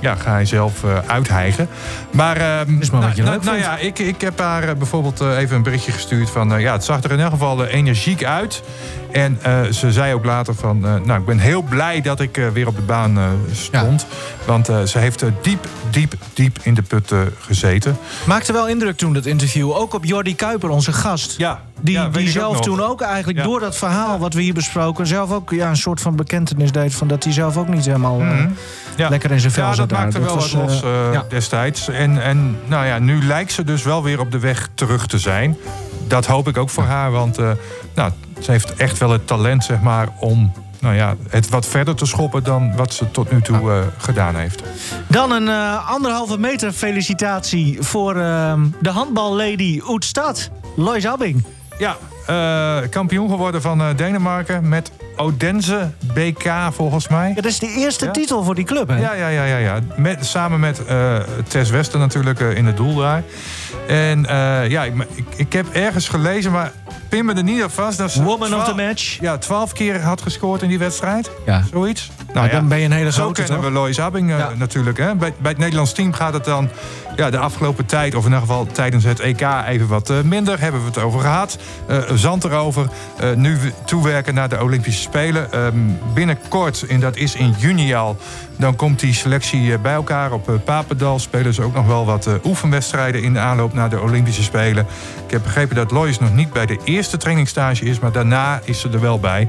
[0.00, 1.68] ja, ga je zelf eh, uithijgen.
[2.10, 3.64] Maar, ehm, Is maar wat je nou, nou, vindt.
[3.64, 6.60] ja, ik, ik heb haar eh, bijvoorbeeld eh, even een berichtje gestuurd van...
[6.60, 8.62] ja, het zag er in elk geval energiek uit.
[9.12, 10.86] En eh, ze zei ook later van...
[10.86, 13.18] eh, nou, ik ben heel blij dat ik eh, weer op de baan
[13.52, 14.06] stond.
[14.44, 17.96] Want ze heeft diep, diep, diep in de put gezeten.
[18.26, 19.70] Maakte wel indruk toen, dat interview.
[19.76, 21.34] Ook op Jordi Kuiper, onze gast.
[21.38, 23.44] Ja, Die, ja, die ook zelf toen ook eigenlijk Ja.
[23.44, 25.06] door dat verhaal wat we hier besproken...
[25.06, 26.94] zelf ook ja, een soort van bekentenis deed...
[26.94, 28.48] van dat hij zelf ook niet helemaal Mhm.
[28.96, 29.08] Ja.
[29.08, 30.00] lekker in zijn vel Ja, zat dat daar.
[30.06, 30.80] maakte wel was, wat los
[31.12, 31.24] ja.
[31.28, 31.88] destijds.
[31.88, 35.18] En, en nou ja, nu lijkt ze dus wel weer op de weg terug te
[35.18, 35.56] zijn.
[36.08, 37.38] Dat hoop ik ook voor haar, want
[37.94, 38.10] nou,
[38.40, 42.06] ze heeft echt wel het talent zeg maar, om nou ja, het wat verder te
[42.06, 44.62] schoppen dan wat ze tot nu toe eh, gedaan heeft.
[45.06, 50.50] Dan een eh, anderhalve meter felicitatie voor eh, de handballady Oetstad.
[50.76, 51.44] Lois Abbing.
[51.78, 57.28] Ja, eh, kampioen geworden van Denemarken met Odense BK volgens mij.
[57.28, 58.10] Ja, dat is de eerste Ja.
[58.10, 58.96] titel voor die club, hè?
[59.00, 59.56] Ja, ja, ja, ja.
[59.56, 59.78] ja.
[59.96, 60.80] Met, samen met
[61.48, 63.22] Tess Wester natuurlijk in het doel daar.
[63.90, 66.72] En eh, ja, ik, ik, ik heb ergens gelezen, maar
[67.08, 67.98] pin me er niet op vast.
[67.98, 69.18] Dat ze Woman of the twaalf- match.
[69.20, 71.30] Ja, twaalf keer had gescoord in die wedstrijd.
[71.46, 71.62] Ja.
[71.70, 72.10] Zoiets.
[72.32, 73.70] Nou, dan ben je een hele Zo grote, kennen toch?
[73.72, 74.50] we Lois Abbing eh, Ja.
[74.56, 74.98] natuurlijk.
[74.98, 75.14] Hè?
[75.14, 76.68] Bij, bij het Nederlands team gaat het dan
[77.16, 78.14] ja, de afgelopen tijd...
[78.14, 80.60] of in ieder geval tijdens het EK even wat eh, minder.
[80.60, 81.58] Hebben we het over gehad.
[81.86, 82.86] Eh, zand erover.
[83.18, 85.52] Eh, nu we toewerken naar de Olympische Spelen.
[85.52, 85.74] Ehm,
[86.14, 88.16] binnenkort, en dat is in juni al...
[88.60, 91.18] dan komt die selectie eh, bij elkaar op eh, Papendal.
[91.18, 93.22] Spelen ze ook nog wel wat eh, oefenwedstrijden...
[93.22, 94.86] in de aanloop naar de Olympische Spelen.
[95.24, 97.98] Ik heb begrepen dat Lois nog niet bij de eerste trainingsstage is...
[97.98, 99.48] maar daarna is ze er wel bij.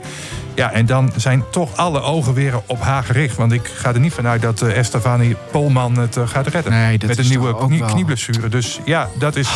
[0.56, 3.36] Ja, en dan zijn toch alle ogen weer op haar gericht.
[3.36, 6.72] Want ik ga er niet vanuit dat Estefanie Polman het gaat redden.
[6.72, 8.50] Nee, dat Met is een nieuwe knie- knieblessure.
[8.50, 9.50] Dus ja, dat is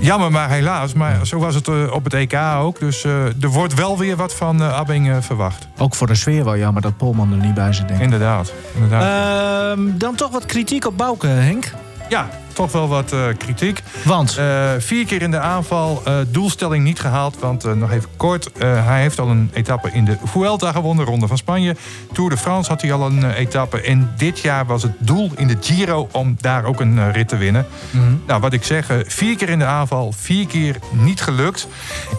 [0.00, 0.92] jammer, maar helaas.
[0.92, 2.78] Maar zo was het eh, op het EK ook.
[2.78, 5.68] Dus eh, er wordt wel weer wat van eh, Abbing verwacht.
[5.78, 8.04] Ook voor de sfeer wel jammer dat Polman er niet bij zit, denk ik.
[8.04, 8.52] Inderdaad.
[8.74, 9.72] inderdaad.
[9.72, 11.72] Ehm, dan toch wat kritiek op Bouke, Henk.
[12.08, 12.28] ja,
[12.58, 13.82] toch wel wat eh, kritiek.
[14.04, 17.38] Want, Eh, vier keer in de aanval, eh, doelstelling niet gehaald.
[17.38, 21.36] Want nog even kort, hij heeft al een etappe in de Vuelta gewonnen, Ronde van
[21.36, 21.76] Spanje.
[22.12, 23.80] Tour de France had hij al een etappe.
[23.80, 27.36] En dit jaar was het doel in de Giro om daar ook een rit te
[27.36, 27.66] winnen.
[28.26, 31.68] Nou, wat ik zeg, vier keer in de aanval, vier keer niet gelukt.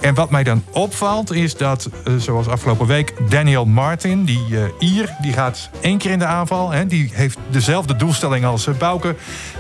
[0.02, 4.45] En wat mij dan opvalt is dat, zoals afgelopen week, Daniel Martin, die
[4.80, 6.71] Ier, die gaat één keer in de aanval.
[6.71, 9.15] Hè, die heeft dezelfde doelstelling als Bouke.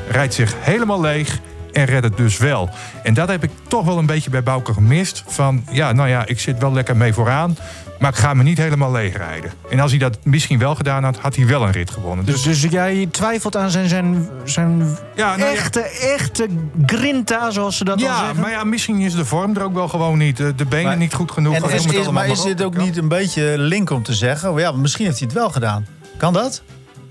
[0.09, 1.39] Rijdt zich helemaal leeg
[1.71, 2.69] en redt het dus wel.
[3.03, 5.23] En dat heb ik toch wel een beetje bij Bouke gemist.
[5.27, 7.57] Van, ja, nou ja, ik zit wel lekker mee vooraan.
[7.99, 9.51] Maar ik ga me niet helemaal leeg rijden.
[9.69, 12.25] En als hij dat misschien wel gedaan had, had hij wel een rit gewonnen.
[12.25, 15.81] dus, dus jij twijfelt aan zijn, zijn, zijn ja, nou ja, echte,
[16.17, 16.47] echte
[16.85, 18.39] grinta, zoals ze dat dan Ja, zeggen?
[18.41, 20.37] maar ja, misschien is de vorm er ook wel gewoon niet.
[20.37, 21.55] De, benen Maar- niet goed genoeg.
[21.55, 24.51] En is, is- maar is dit ook niet een beetje link om te zeggen?
[24.51, 25.85] oh Ja, misschien heeft hij het wel gedaan.
[26.17, 26.61] Kan dat?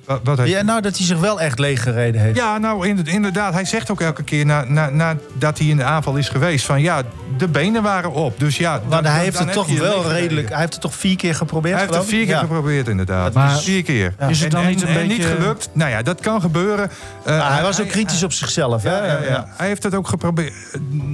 [0.09, 2.37] Wat, wat heeft- Ja, nou, dat hij zich wel echt leeg gereden heeft.
[2.37, 3.53] Ja, nou inder- inderdaad.
[3.53, 6.65] Hij zegt ook elke keer na, na, nadat hij in de aanval is geweest...
[6.67, 7.03] van ja,
[7.39, 8.39] de benen waren op.
[8.41, 10.49] Dus ja, Maar hij dan- heeft dan het toch wel redelijk...
[10.49, 12.39] Hij heeft het toch vier keer geprobeerd, Hij heeft het vier keer Ja.
[12.41, 13.33] geprobeerd, inderdaad.
[13.33, 14.15] Maar- Dus vier keer.
[14.29, 15.69] Is het dan En- niet een en- en beetje- niet gelukt?
[15.73, 16.91] Nou ja, dat kan gebeuren.
[17.25, 18.83] Eh, Ah, hij was ook kritisch op zichzelf.
[18.83, 18.97] hè?
[18.97, 19.47] Ja, ja, ja.
[19.57, 20.53] Hij heeft het ook geprobeerd.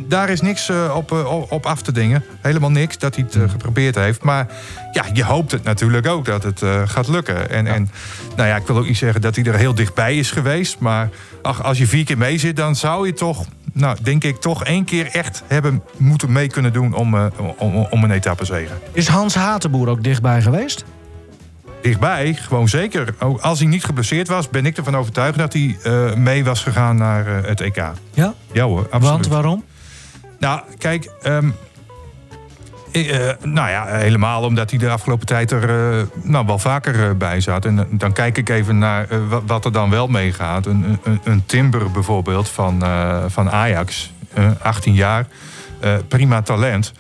[0.08, 2.24] Daar is niks eh, op, eh, op- op af te dingen.
[2.40, 4.22] Helemaal niks dat hij het geprobeerd heeft.
[4.22, 4.46] Maar
[4.94, 7.50] ja, je hoopt het natuurlijk ook dat het eh, gaat lukken.
[7.50, 7.90] En, en
[8.36, 10.78] nou ja, ik wil ook niet zeggen dat hij er heel dichtbij is geweest.
[10.78, 11.08] Maar
[11.42, 14.64] ach, als je vier keer mee zit, dan zou je toch, nou, denk ik, toch
[14.64, 17.26] één keer echt hebben moeten mee kunnen doen om, eh,
[17.56, 18.78] om, om een etappe zegen.
[18.92, 20.84] Is Hans Hatenboer ook dichtbij geweest?
[21.82, 23.14] Dichtbij, gewoon zeker.
[23.18, 26.62] Ook als hij niet geblesseerd was, ben ik ervan overtuigd dat hij eh, mee was
[26.62, 27.82] gegaan naar het EK.
[28.14, 28.34] Ja?
[28.52, 29.02] Ja hoor, absoluut.
[29.10, 29.64] Want waarom?
[30.38, 31.50] Nou, kijk, ehm,
[32.94, 37.16] Eh, nou ja, helemaal omdat hij de afgelopen tijd er eh, nou, wel vaker eh,
[37.16, 37.64] bij zat.
[37.64, 39.06] En dan kijk ik even naar
[39.46, 40.66] wat er dan wel meegaat.
[40.66, 42.82] Een, een, een Timber bijvoorbeeld van,
[43.26, 44.12] van Ajax,
[44.62, 45.26] 18 jaar,
[46.08, 46.92] prima talent.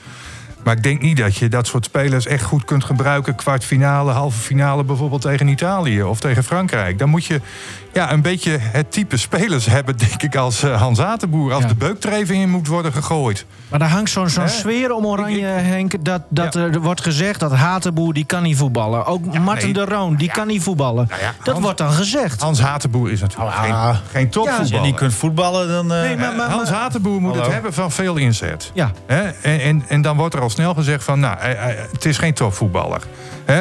[0.64, 3.34] Maar ik denk niet dat je dat soort spelers echt goed kunt gebruiken.
[3.34, 6.98] Kwartfinale, halve finale bijvoorbeeld tegen Italië of tegen Frankrijk.
[6.98, 7.40] Dan moet je
[7.92, 11.52] ja, een beetje het type spelers hebben, denk ik, als uh, Hans Atenboer.
[11.52, 13.46] Als de beukdreven in moet worden gegooid.
[13.68, 16.04] Maar daar hangt zo'n zo'n sfeer om Oranje, Henk.
[16.04, 19.06] Dat, dat er wordt gezegd dat Hatenboer die kan niet voetballen.
[19.06, 21.06] Ook ja, Martin de Roon, die kan niet voetballen.
[21.10, 22.40] Nou dat wordt dan gezegd.
[22.40, 24.60] Hans Hatenboer is natuurlijk ah, geen, geen topvoetballer.
[24.60, 25.92] Als je niet kunt voetballen, dan...
[25.92, 26.00] Uh...
[26.00, 28.70] Nee, maar, maar, Hans Hatenboer moet het hebben van veel inzet.
[28.74, 28.90] Ja.
[29.06, 31.20] En, en, en dan wordt er al snel gezegd van...
[31.20, 33.02] nou, het is geen topvoetballer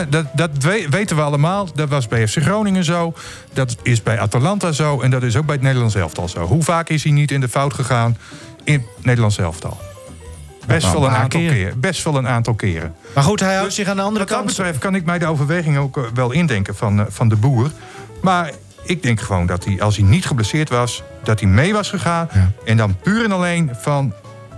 [0.09, 0.49] dat, dat
[0.89, 1.67] weten we allemaal.
[1.75, 3.13] Dat was bij FC Groningen zo.
[3.53, 5.01] Dat is bij Atalanta zo.
[5.01, 6.45] En dat is ook bij het Nederlands elftal zo.
[6.45, 8.17] Hoe vaak is hij niet in de fout gegaan
[8.63, 9.77] in het Nederlands elftal?
[10.67, 11.79] Best wel, een aantal keren.
[11.79, 12.95] Best wel een aantal keren.
[13.13, 14.39] Maar goed, hij houdt zich aan de andere kant.
[14.39, 17.27] Wat dat betreft kan ik mij de overweging ook eh, wel indenken van, eh, van
[17.29, 17.71] de boer.
[18.21, 18.51] Maar
[18.83, 22.29] ik denk gewoon dat hij, als hij niet geblesseerd was, dat hij mee was gegaan.
[22.65, 24.13] En dan puur en alleen van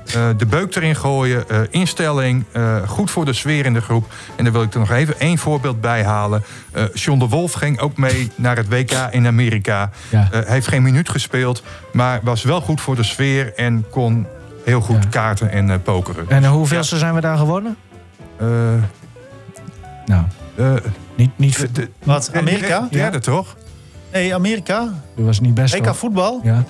[0.07, 4.13] uh, de beuk erin gooien, uh, instelling, uh, goed voor de sfeer in de groep.
[4.35, 6.43] En dan wil ik er nog even één voorbeeld bij halen.
[6.93, 9.89] John de Wolf ging ook mee naar het WK in Amerika.
[10.09, 10.29] Ja.
[10.31, 11.63] heeft geen minuut gespeeld,
[11.93, 14.27] maar was wel goed voor de sfeer en kon
[14.65, 15.09] heel goed ja.
[15.09, 16.29] kaarten en pokeren.
[16.29, 17.01] En hoeveelste ja.
[17.01, 17.77] zijn we daar gewonnen?
[20.05, 20.25] nou,
[21.15, 22.87] niet, niet de, Wat, Amerika?
[22.91, 23.55] Derde, toch?
[24.11, 24.89] Nee, Amerika.
[25.15, 25.77] Dat was niet best.
[25.77, 26.41] WK voetbal?
[26.43, 26.63] Ja.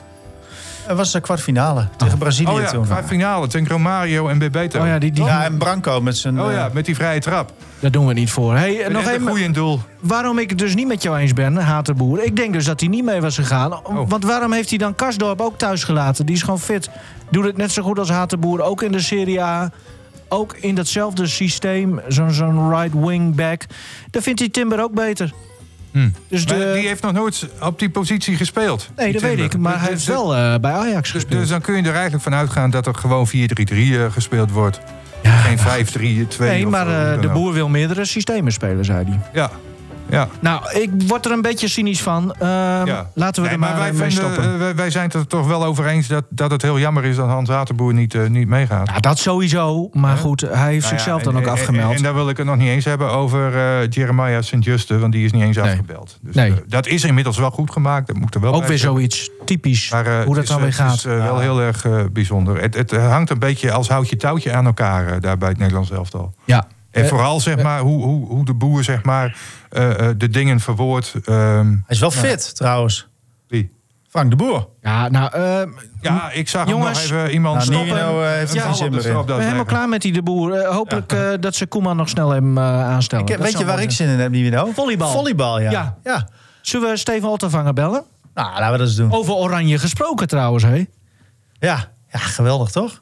[0.86, 2.20] Het was de kwartfinale tegen oh.
[2.20, 2.86] Brazilië oh ja, toen.
[2.86, 4.80] kwartfinale tegen Romario en Bebeto.
[4.80, 5.24] Oh ja, die, die...
[5.24, 6.42] ja, en Branco met zijn...
[6.42, 7.54] Oh ja, eh, met die vrije trap.
[7.80, 8.56] Daar doen we niet voor.
[8.56, 9.28] Hey, nog even.
[9.28, 9.80] Goeie in doel.
[10.00, 12.24] Waarom ik het dus niet met jou eens ben, Haterboer.
[12.24, 13.74] Ik denk dus dat hij niet mee was gegaan.
[13.86, 14.10] Oh.
[14.10, 16.26] Want waarom heeft hij dan Karsdorp ook thuis gelaten?
[16.26, 16.90] Die is gewoon fit.
[17.30, 18.62] Doet het net zo goed als Haterboer.
[18.62, 19.72] Ook in de Serie A.
[20.28, 22.00] Ook in datzelfde systeem.
[22.08, 23.62] Zo'n zo'n right wing back.
[24.12, 25.34] Daar vindt hij Timber ook beter.
[25.96, 26.10] Hm.
[26.28, 26.72] Dus de...
[26.74, 28.90] die heeft nog nooit op die positie gespeeld.
[28.96, 29.58] Nee, dat weet ik.
[29.58, 31.40] Maar dus hij heeft wel uh, bij Ajax dus- gespeeld.
[31.40, 33.32] Dus dan kun je er eigenlijk van uitgaan dat er gewoon 4-3-3
[33.74, 34.80] uh, gespeeld wordt.
[35.24, 35.88] Ja, Geen
[36.28, 36.38] 5-3-2.
[36.40, 39.20] Nee, maar uh, de boer wil meerdere systemen spelen, zei hij.
[39.34, 39.52] Ja.
[40.10, 40.28] Ja.
[40.40, 42.36] Nou, ik word er een beetje cynisch van.
[42.40, 43.10] Ja.
[43.14, 44.60] Laten we er maar, maar wij, stoppen.
[44.60, 47.16] Uh, wij, zijn het er toch wel over eens dat, dat het heel jammer is
[47.16, 48.90] dat Hans Waterboer niet, uh, niet meegaat.
[48.90, 49.90] Ja, dat sowieso.
[49.94, 51.90] Maar goed, hij heeft nou zichzelf dan ook afgemeld.
[51.90, 55.26] En, en, daar wil ik het nog niet eens hebben over Jeremiah Sint-Juste, want die
[55.26, 55.66] is niet eens nee.
[55.66, 56.18] afgebeld.
[56.22, 56.54] Dus, nee.
[56.68, 58.08] dat is inmiddels wel goed gemaakt.
[58.08, 59.92] Dat moet er wel ook weer zoiets typisch.
[59.92, 60.92] Maar, hoe dat dan weer gaat.
[60.92, 62.62] Het is wel heel erg bijzonder.
[62.62, 66.34] Het, het, hangt een beetje als houtje touwtje aan elkaar daar bij het Nederlands elftal.
[66.46, 66.68] Ja.
[66.96, 69.38] En vooral zeg maar, hoe, hoe, hoe de boer zeg maar,
[69.72, 71.14] uh, de dingen verwoordt.
[71.14, 73.08] Um, Hij is wel fit trouwens.
[73.48, 73.72] Wie?
[74.10, 74.68] Frank de Boer.
[74.82, 77.96] Ja, nou, uh, ja, ik zag jongens, nog even iemand nou, stoppen.
[77.96, 80.58] Nou, heeft ja, zin we zijn helemaal klaar met die de Boer.
[80.58, 81.32] Uh, hopelijk ja.
[81.32, 83.28] uh, dat ze Koeman nog snel hem aanstellen.
[83.28, 84.72] Ik, weet je waar ik zin in heb, Nivino?
[84.74, 85.12] Volleybal.
[85.12, 85.72] Volleybal, ja.
[85.72, 85.98] ja.
[86.04, 86.28] ja.
[86.62, 88.04] Zullen we Steven Ottervanger bellen?
[88.34, 89.12] Nou, laten we dat eens doen.
[89.12, 90.86] Over Oranje gesproken trouwens, hé?
[91.60, 91.92] Ja.
[92.12, 93.00] ja, geweldig toch?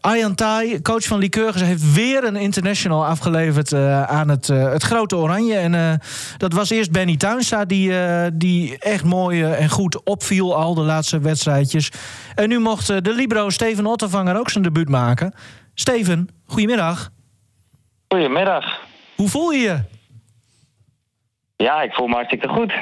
[0.00, 4.82] Ayan Tai, coach van Lycurgus, heeft weer een international afgeleverd uh, aan het, uh, het
[4.82, 5.56] grote Oranje.
[5.56, 5.92] En uh,
[6.36, 7.92] dat was eerst Benny Tuinstra, die,
[8.32, 11.90] die echt mooi en goed opviel al de laatste wedstrijdjes.
[12.34, 15.34] En nu mocht de Libro Steven Ottervanger ook zijn debuut maken.
[15.74, 17.10] Steven, goedemiddag.
[18.08, 18.80] Goedemiddag.
[19.16, 19.78] Hoe voel je je?
[21.56, 22.72] Ja, ik voel me hartstikke goed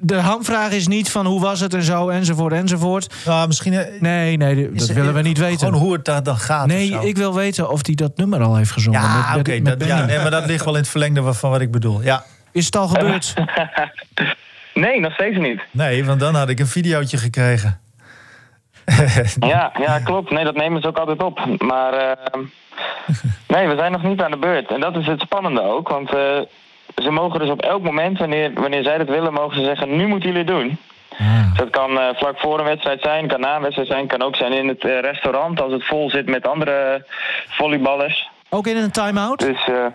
[0.00, 3.14] de hamvraag is niet van hoe was het en zo, enzovoort, enzovoort.
[3.24, 3.72] Nou, misschien...
[3.72, 5.58] Eh, nee, nee, dat willen we niet weten.
[5.58, 6.66] Gewoon hoe het daar dan gaat.
[6.66, 9.00] Nee, ik wil weten of hij dat nummer al heeft gezongen.
[9.00, 9.52] Ja, oké.
[9.52, 12.02] ja, nee, maar dat ligt wel in het verlengde van wat ik bedoel.
[12.02, 12.24] Ja.
[12.52, 13.34] Is het al gebeurd?
[14.74, 15.60] nee, nog steeds niet.
[15.70, 17.80] Nee, want dan had ik een videootje gekregen.
[19.40, 20.30] ja, ja, klopt.
[20.30, 21.58] Nee, dat nemen ze ook altijd op.
[21.58, 22.44] Maar uh,
[23.46, 24.70] nee, we zijn nog niet aan de beurt.
[24.70, 26.14] En dat is het spannende ook, want...
[26.14, 26.40] Uh,
[27.02, 30.06] ze mogen dus op elk moment, wanneer, wanneer zij dat willen, mogen ze zeggen: nu
[30.06, 30.78] moeten jullie het doen.
[31.18, 31.48] Ah.
[31.48, 34.22] Dus dat kan uh, vlak voor een wedstrijd zijn, kan na een wedstrijd zijn, kan
[34.22, 37.06] ook zijn in het uh, restaurant als het vol zit met andere
[37.48, 38.28] volleyballers.
[38.48, 39.38] Ook in een time-out?
[39.38, 39.86] Dus uh,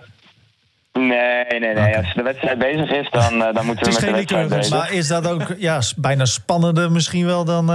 [0.93, 1.71] nee, nee, nee.
[1.71, 1.93] Okay.
[1.93, 4.77] Als de wedstrijd bezig is, dan, dan moeten we met de wedstrijd bezig.
[4.77, 7.65] Maar is dat ook ja, bijna spannender misschien wel dan,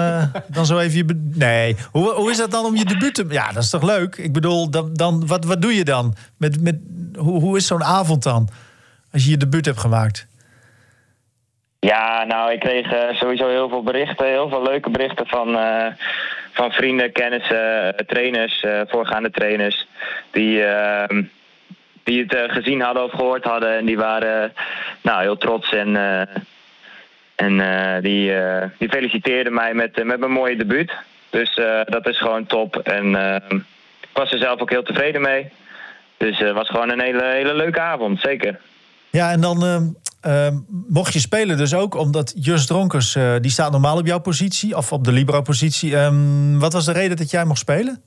[0.46, 1.30] dan zo even je...
[1.34, 3.26] Nee, hoe, hoe is dat dan om je debuut te...
[3.28, 4.16] Ja, dat is toch leuk?
[4.16, 6.14] Ik bedoel, dan, dan, wat, wat doe je dan?
[6.36, 6.76] Met, met,
[7.18, 8.48] hoe, hoe is zo'n avond dan?
[9.14, 10.26] Als je je debuut hebt gemaakt?
[11.78, 15.86] Ja, nou, ik kreeg uh, sowieso heel veel berichten, heel veel leuke berichten van, uh,
[16.52, 19.86] van vrienden, kennissen, trainers, uh, voorgaande trainers,
[20.30, 21.22] die, ehm,
[22.04, 23.76] die het gezien hadden of gehoord hadden.
[23.76, 24.52] En die waren
[25.00, 25.96] nou, heel trots en,
[27.34, 27.56] en
[28.02, 28.32] die,
[28.78, 30.92] die feliciteerden mij met, met mijn mooie debuut.
[31.30, 32.78] Dus dat is gewoon top.
[32.78, 33.58] En ehm,
[34.12, 35.50] was er zelf ook heel tevreden mee.
[36.16, 38.58] Dus het was gewoon een hele, hele leuke avond, zeker.
[39.14, 39.64] Ja, en dan
[40.26, 40.48] uh,
[40.88, 44.92] mocht je spelen dus ook, omdat Just Dronkers, die staat normaal op jouw positie, of
[44.92, 45.96] op de libero-positie.
[45.96, 48.02] Ehm, wat was de reden dat jij mocht spelen?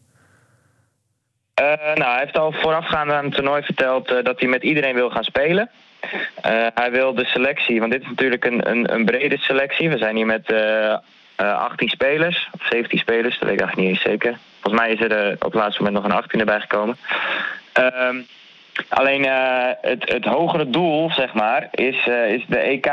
[1.95, 5.23] nou, hij heeft al voorafgaand aan het toernooi verteld dat hij met iedereen wil gaan
[5.23, 5.69] spelen.
[6.73, 9.89] hij wil de selectie, want dit is natuurlijk een, een, een brede selectie.
[9.89, 10.53] We zijn hier met
[11.35, 14.37] 18 spelers, of 17 spelers, dat weet ik eigenlijk niet eens zeker.
[14.61, 16.97] Volgens mij is er op het laatste moment nog een 18 erbij gekomen.
[18.89, 22.91] Alleen uh, het, het hogere doel, zeg maar, is, uh, is de EK.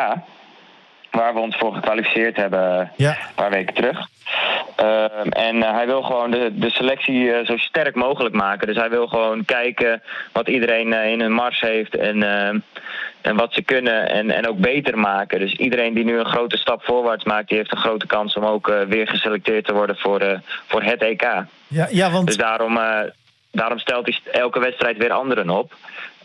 [1.11, 3.11] Waar we ons voor gekwalificeerd hebben ja.
[3.11, 4.09] een paar weken terug.
[4.77, 8.67] Ehm, en uh, hij wil gewoon de, de selectie zo sterk mogelijk maken.
[8.67, 11.97] Dus hij wil gewoon kijken wat iedereen in hun mars heeft.
[11.97, 12.59] En, ehm,
[13.21, 14.09] en wat ze kunnen.
[14.09, 15.39] En, en ook beter maken.
[15.39, 18.45] Dus iedereen die nu een grote stap voorwaarts maakt, die heeft een grote kans om
[18.45, 21.23] ook weer geselecteerd te worden voor, voor het EK.
[21.67, 22.27] Ja, ja, want...
[22.27, 22.79] Dus daarom
[23.55, 25.75] daarom stelt hij elke wedstrijd weer anderen op.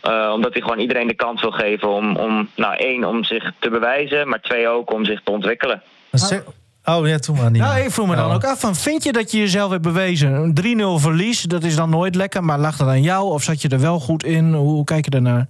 [0.06, 3.52] Uh, omdat hij gewoon iedereen de kans wil geven om, om, nou één, om zich
[3.58, 5.82] te bewijzen, maar twee ook om zich te ontwikkelen.
[6.84, 7.62] Oh ja, toen maar niet.
[7.62, 8.34] Nou, ik vroeg me dan oh.
[8.34, 10.32] ook af van, vind je dat je jezelf hebt bewezen?
[10.32, 13.62] Een 3-0 verlies, dat is dan nooit lekker, maar lag dat aan jou of zat
[13.62, 14.52] je er wel goed in?
[14.52, 15.46] Hoe, kijk je daarnaar?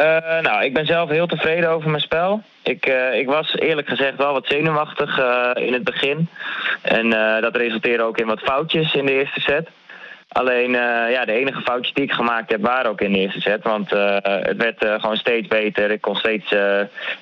[0.00, 2.42] Uh, nou, ik ben zelf heel tevreden over mijn spel.
[2.62, 5.18] Ik, uh, ik was eerlijk gezegd wel wat zenuwachtig
[5.54, 6.28] in het begin.
[6.82, 9.68] En dat resulteerde ook in wat foutjes in de eerste set.
[10.36, 13.40] Alleen uh, ja, de enige foutjes die ik gemaakt heb waren ook in de eerste
[13.40, 13.62] set.
[13.62, 15.90] Want uh, het werd uh, gewoon steeds beter.
[15.90, 16.54] Ik kon steeds,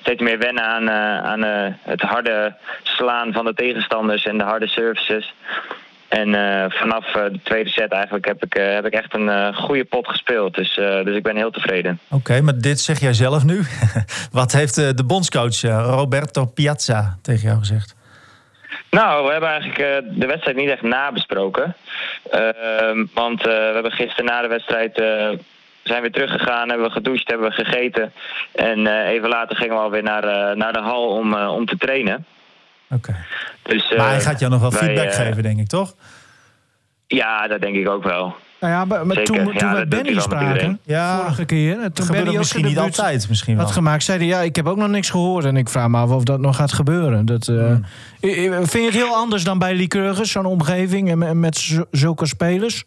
[0.01, 0.89] steeds meer wennen aan,
[1.23, 5.33] aan het harde slaan van de tegenstanders en de harde services.
[6.07, 6.29] En
[6.71, 10.55] vanaf de tweede set eigenlijk heb ik, heb ik echt een goede pot gespeeld.
[10.55, 11.99] Dus, dus ik ben heel tevreden.
[12.09, 13.61] Oké, maar dit zeg jij zelf nu.
[14.31, 17.95] Wat heeft de bondscoach Roberto Piazza tegen jou gezegd?
[18.95, 21.75] Nou, we hebben eigenlijk uh, de wedstrijd niet echt nabesproken.
[22.33, 25.29] Uh, want uh, we hebben gisteren na de wedstrijd uh,
[25.83, 28.13] zijn we teruggegaan, hebben we gedoucht, hebben we gegeten.
[28.51, 32.25] En even later gingen we alweer naar, naar de hal om, om te trainen.
[32.89, 33.15] Oké.
[33.61, 35.93] Dus, maar hij gaat jou nog wel feedback geven, denk ik, toch?
[37.07, 38.35] Ja, dat denk ik ook wel.
[38.65, 41.91] Nou ja, maar, toen, toen we Benny spraken, ja, vorige keer...
[41.93, 43.65] Toen Benny ook misschien niet altijd, misschien wel.
[43.65, 45.45] Had gemaakt, zei hij, ja, ik heb ook nog niks gehoord.
[45.45, 47.25] En ik vraag me af of dat nog gaat gebeuren.
[47.25, 47.85] Dat, uh, hmm.
[48.51, 52.83] Vind je het heel anders dan bij Lycurgus, zo'n omgeving en met zulke spelers?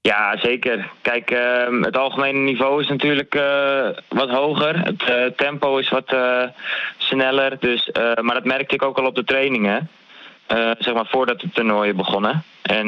[0.00, 0.90] Ja, zeker.
[1.02, 3.42] Kijk, uh, het algemene niveau is natuurlijk uh,
[4.08, 4.84] wat hoger.
[4.84, 6.16] Het uh, tempo is wat
[6.96, 7.56] sneller.
[7.60, 9.88] Dus, maar dat merkte ik ook al op de trainingen.
[10.78, 12.42] Zeg maar voordat de toernooien begonnen.
[12.62, 12.86] En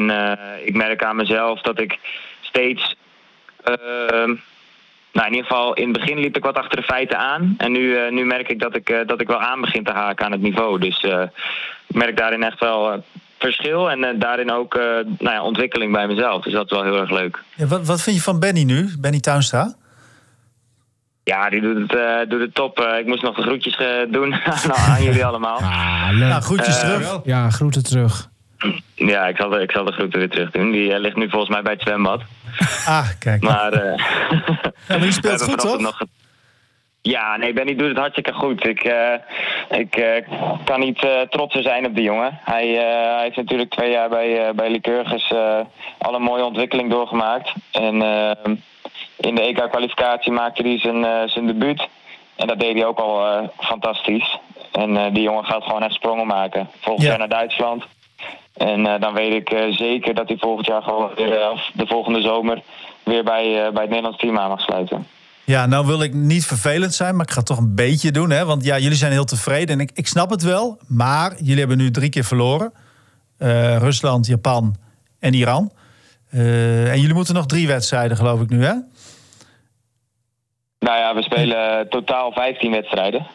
[0.65, 1.99] ik merk aan mezelf dat ik
[2.41, 2.95] steeds
[3.63, 4.33] ehm,
[5.11, 7.55] nou, in ieder geval in het begin liep ik wat achter de feiten aan.
[7.57, 10.25] En nu, uh, nu merk ik dat, ik dat ik wel aan begin te haken
[10.25, 10.79] aan het niveau.
[10.79, 11.03] Dus
[11.87, 13.03] ik merk daarin echt wel
[13.37, 13.89] verschil.
[13.91, 16.43] En daarin ook nou ja, ontwikkeling bij mezelf.
[16.43, 17.43] Dus dat is wel heel erg leuk.
[17.57, 18.89] Wat, wat vind je van Benny nu?
[18.99, 19.73] Benny Tuinstra?
[21.25, 22.79] Ja, die doet het, doet het top.
[22.79, 23.77] ik moest nog de groetjes
[24.09, 24.35] doen
[24.89, 25.57] aan jullie allemaal.
[25.57, 26.29] Ah, leuk.
[26.29, 27.19] Nou, groetjes terug.
[27.23, 28.29] Ja, groeten terug.
[28.95, 30.71] Ja, ik zal, de, ik zal de groeten weer terug doen.
[30.71, 32.21] Die ligt nu volgens mij bij het zwembad.
[32.85, 33.41] Ah, kijk.
[33.41, 33.97] Maar, uh,
[34.37, 35.79] ja, maar die speelt goed, toch?
[35.79, 36.01] Nog...
[37.01, 38.67] Ja, nee, Benny doet het hartstikke goed.
[38.67, 39.13] Ik, uh,
[39.79, 40.05] ik uh,
[40.63, 42.39] kan niet uh, trotser zijn op die jongen.
[42.43, 45.33] Hij, hij heeft natuurlijk twee jaar bij, bij Lycurgus
[45.97, 47.53] al een mooie ontwikkeling doorgemaakt.
[47.71, 48.01] En
[49.25, 51.87] in de EK-kwalificatie maakte hij zijn, zijn debuut.
[52.35, 54.39] En dat deed hij ook al fantastisch.
[54.71, 56.69] En die jongen gaat gewoon echt sprongen maken.
[56.79, 57.83] Volgend jaar naar Duitsland.
[58.53, 62.61] En dan weet ik zeker dat hij volgend jaar gewoon weer, uh, de volgende zomer
[63.03, 65.07] weer bij, bij het Nederlands team aan mag sluiten.
[65.43, 68.29] Ja, nou wil ik niet vervelend zijn, maar ik ga het toch een beetje doen.
[68.29, 68.45] Hè?
[68.45, 70.77] Want ja, jullie zijn heel tevreden en ik, ik snap het wel.
[70.87, 72.73] Maar jullie hebben nu drie keer verloren.
[73.77, 74.75] Rusland, Japan
[75.19, 75.71] en Iran.
[76.29, 78.73] en jullie moeten nog drie wedstrijden, geloof ik nu, hè?
[80.85, 83.27] Nou ja, we spelen totaal 15 wedstrijden.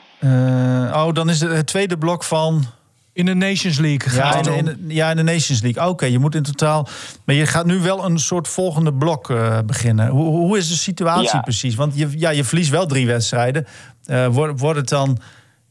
[0.93, 2.65] oh, dan is het, het tweede blok van
[3.13, 5.89] in de Nations League ja, in, in, ja, in de Nations League.
[5.89, 6.89] Oké, je moet in totaal.
[7.25, 10.09] Maar je gaat nu wel een soort volgende blok uh, beginnen.
[10.09, 11.75] Hoe, hoe is de situatie precies?
[11.75, 13.67] Want je, ja, je verliest wel drie wedstrijden.
[14.07, 15.19] Uh, wordt, wordt het dan.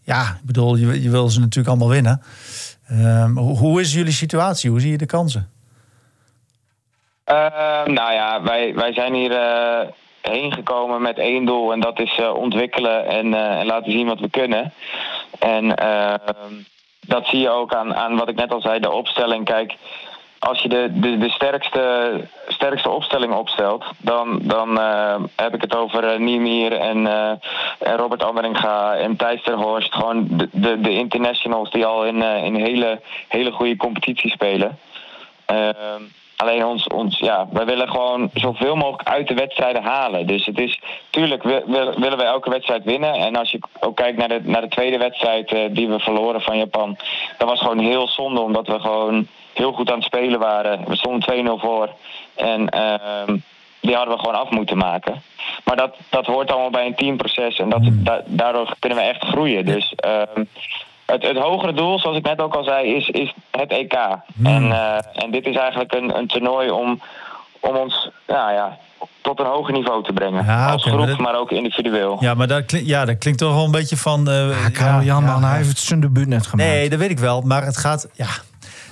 [0.04, 2.22] Ja, ik bedoel, je, je wil ze natuurlijk allemaal winnen.
[2.92, 4.70] Uh, hoe, hoe, is jullie situatie?
[4.70, 5.50] Hoe zie je de kansen?
[7.24, 9.88] Ehm, nou ja, wij, wij zijn hier eh,
[10.30, 11.72] heen gekomen met één doel.
[11.72, 14.74] En dat is ontwikkelen en, en, laten zien wat we kunnen.
[15.40, 16.54] En ehm,
[17.00, 19.46] dat zie je ook aan, aan wat ik net al zei, de opstelling.
[19.46, 19.76] Kijk,
[20.40, 22.14] als je de, de, de sterkste,
[22.48, 27.08] sterkste opstelling opstelt, dan, dan uh, heb ik het over uh, en,
[27.80, 29.94] en Robert Anderinga en Thijs Horst.
[29.94, 34.80] Gewoon de, de, de, internationals die al in, in hele, hele goede competitie spelen.
[36.40, 40.28] Ehm, Alleen ons, ons, ja, wij willen gewoon zoveel mogelijk uit de wedstrijden halen.
[40.28, 40.80] Dus het is,
[41.10, 43.14] tuurlijk willen we elke wedstrijd winnen.
[43.14, 46.42] En als je ook kijkt naar de, naar de tweede wedstrijd uh, die we verloren
[46.42, 46.98] van Japan,
[47.38, 50.88] dat was gewoon heel zonde, omdat we gewoon heel goed aan het spelen waren.
[50.88, 51.90] We stonden 2-0 voor.
[52.36, 53.36] En uh,
[53.80, 55.22] die hadden we gewoon af moeten maken.
[55.64, 57.60] Maar dat, dat hoort allemaal bij een teamproces.
[57.60, 58.04] En dat, Hmm.
[58.04, 59.66] da, daardoor kunnen we echt groeien.
[59.66, 60.44] Dus uh,
[61.12, 63.94] het, het hogere doel, zoals ik net ook al zei, is, is het EK.
[64.36, 64.46] Hmm.
[64.46, 64.94] En, uh,
[65.24, 67.02] en dit is eigenlijk een, een toernooi om,
[67.60, 68.78] om ons nou ja,
[69.22, 70.46] tot een hoger niveau te brengen.
[70.46, 72.18] Ja, Als groep, maar ook individueel.
[72.20, 74.30] Ja, maar dat, klinkt, ja, dat klinkt toch wel een beetje van...
[74.30, 76.70] eh, Ja, Karel Jan, man, ja, hij heeft zijn debuut net gemaakt.
[76.70, 77.42] Nee, dat weet ik wel.
[77.42, 78.10] Maar het gaat.
[78.14, 78.28] Ja.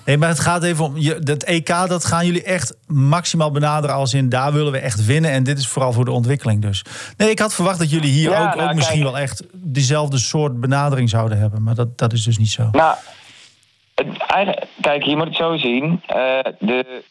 [0.08, 0.98] Nee, maar het gaat even om.
[0.98, 3.96] Je, dat EK, dat gaan jullie echt maximaal benaderen.
[3.96, 5.32] Als in daar willen we echt winnen.
[5.32, 6.62] En dit is vooral voor de ontwikkeling.
[6.62, 6.84] Dus.
[7.18, 10.18] Nee, ik had verwacht dat jullie hier Ja, ook, nou, ook misschien wel echt diezelfde
[10.18, 11.64] soort benadering zouden hebben.
[11.64, 12.70] Maar dat, dat is dus niet zo.
[12.72, 12.96] Nou,
[14.82, 16.02] kijk, je moet het zo zien.
[16.06, 17.02] Eh, de,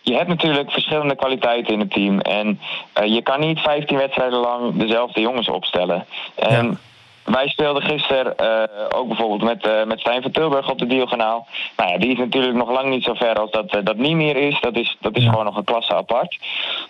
[0.00, 2.20] je hebt natuurlijk verschillende kwaliteiten in het team.
[2.20, 2.60] En
[2.92, 6.06] eh, je kan niet 15 wedstrijden lang dezelfde jongens opstellen.
[6.34, 6.76] En Ja.
[7.24, 11.46] Wij speelden gisteren eh, ook bijvoorbeeld met, eh met Stijn van Tilburg op de Diagonaal.
[11.76, 14.16] Nou ja, die is natuurlijk nog lang niet zo ver als dat, eh, dat niet
[14.16, 14.60] meer is.
[14.60, 15.30] Dat is, dat is Ja.
[15.30, 16.38] gewoon nog een klasse apart.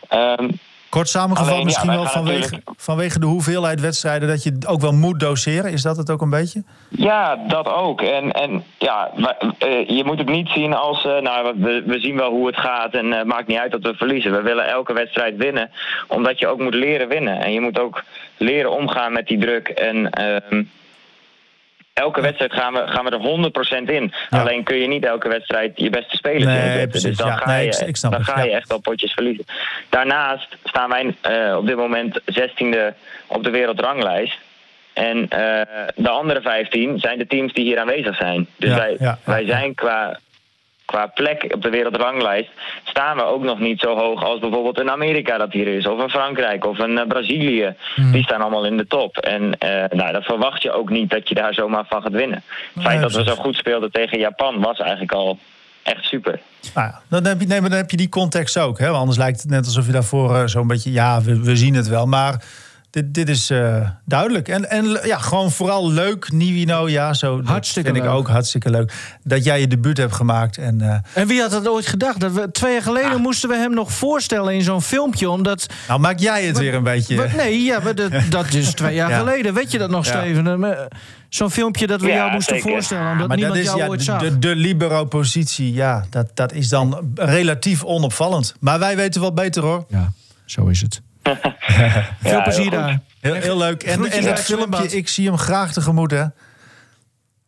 [0.08, 0.48] Ehm,
[0.92, 4.28] Kort samengevat, Alleen, misschien wel vanwege, natuurlijk- vanwege de hoeveelheid wedstrijden.
[4.28, 5.72] dat je ook wel moet doseren.
[5.72, 6.62] Is dat het ook een beetje?
[6.88, 8.00] Ja, dat ook.
[8.02, 12.00] En, en ja, wij- eh, je moet het niet zien als, eh, nou, we, we
[12.00, 14.32] zien wel hoe het gaat en het maakt niet uit dat we verliezen.
[14.32, 15.70] We willen elke wedstrijd winnen,
[16.08, 17.40] omdat je ook moet leren winnen.
[17.40, 18.02] En je moet ook
[18.36, 19.68] leren omgaan met die druk.
[19.68, 20.62] En ehm,
[21.92, 24.12] elke wedstrijd gaan we, gaan we er 100% in.
[24.30, 24.40] Ja.
[24.40, 26.88] Alleen kun je niet elke wedstrijd je beste spelers Nee, inzetten.
[26.88, 27.08] precies.
[27.08, 28.44] Dus dan Ja, ga, nee, je, ik- ik snap dan het, ga ja.
[28.44, 29.44] je echt wel potjes verliezen.
[29.88, 32.94] Daarnaast staan wij eh, op dit moment 16e
[33.26, 34.38] op de wereldranglijst.
[34.92, 35.60] En eh,
[35.94, 38.46] de andere 15 zijn de teams die hier aanwezig zijn.
[38.56, 40.18] Dus wij, wij zijn qua,
[40.92, 42.50] qua plek op de wereldranglijst...
[42.84, 45.86] staan we ook nog niet zo hoog als bijvoorbeeld in Amerika dat hier is.
[45.86, 47.74] Of in Frankrijk of in eh, Brazilië.
[47.94, 48.12] Hmm.
[48.12, 49.16] Die staan allemaal in de top.
[49.16, 52.42] En eh nou, dat verwacht je ook niet dat je daar zomaar van gaat winnen.
[52.74, 55.38] Het feit dat we zo goed speelden tegen Japan was eigenlijk al
[55.82, 56.40] echt super.
[56.74, 58.78] Nou ja, dan heb je, nee, maar dan heb je die context ook.
[58.78, 58.86] Hè?
[58.86, 60.92] Want anders lijkt het net alsof je daarvoor eh, zo'n beetje...
[60.92, 62.44] ja, we, we zien het wel, maar
[62.92, 64.48] dit, dit is eh, duidelijk.
[64.48, 66.88] En, en ja, gewoon vooral leuk, Nivino.
[66.88, 69.16] Ja, zo, dat Hartstikke vind ik ook hartstikke leuk.
[69.22, 70.58] Dat jij je debuut hebt gemaakt.
[70.58, 72.20] En, eh, En wie had dat ooit gedacht?
[72.20, 75.30] Dat we, twee jaar geleden moesten we hem nog voorstellen in zo'n filmpje.
[75.30, 75.66] Omdat.
[75.88, 77.16] nou, maak jij het weer een beetje...
[77.16, 79.18] we- nee, ja, dat, dat is twee jaar Ja.
[79.18, 79.54] geleden.
[79.54, 80.20] Weet je dat nog, Ja.
[80.20, 80.64] Steven?
[80.64, 80.80] Eh,
[81.28, 82.70] Zo'n filmpje dat we Ja, jou moesten zeker.
[82.70, 83.10] voorstellen.
[83.12, 84.20] Omdat maar niemand dat is jou ja, ooit de, zag.
[84.20, 85.72] de, de libero-positie.
[85.72, 88.54] Ja, dat, dat is dan relatief onopvallend.
[88.60, 89.84] Maar wij weten wel beter hoor.
[89.88, 90.12] Ja,
[90.44, 91.00] zo is het.
[91.22, 92.72] Veel heel plezier goed.
[92.72, 93.00] daar.
[93.20, 93.82] Heel, heel leuk.
[93.82, 96.24] En, en dat het filmpje, ik zie hem graag tegemoet hè.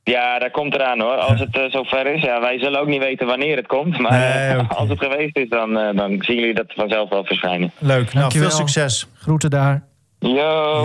[0.02, 1.16] Ja, daar komt eraan hoor.
[1.16, 2.22] Als het eh, zover is.
[2.22, 3.98] Ja, wij zullen ook niet weten wanneer het komt.
[3.98, 7.24] Maar Nee, eh, als het geweest is, dan, eh, dan zien jullie dat vanzelf wel
[7.24, 7.72] verschijnen.
[7.78, 8.04] Leuk.
[8.04, 8.48] Nou, Dankjewel.
[8.48, 9.06] veel succes.
[9.14, 9.82] Groeten daar.
[10.18, 10.30] Yo,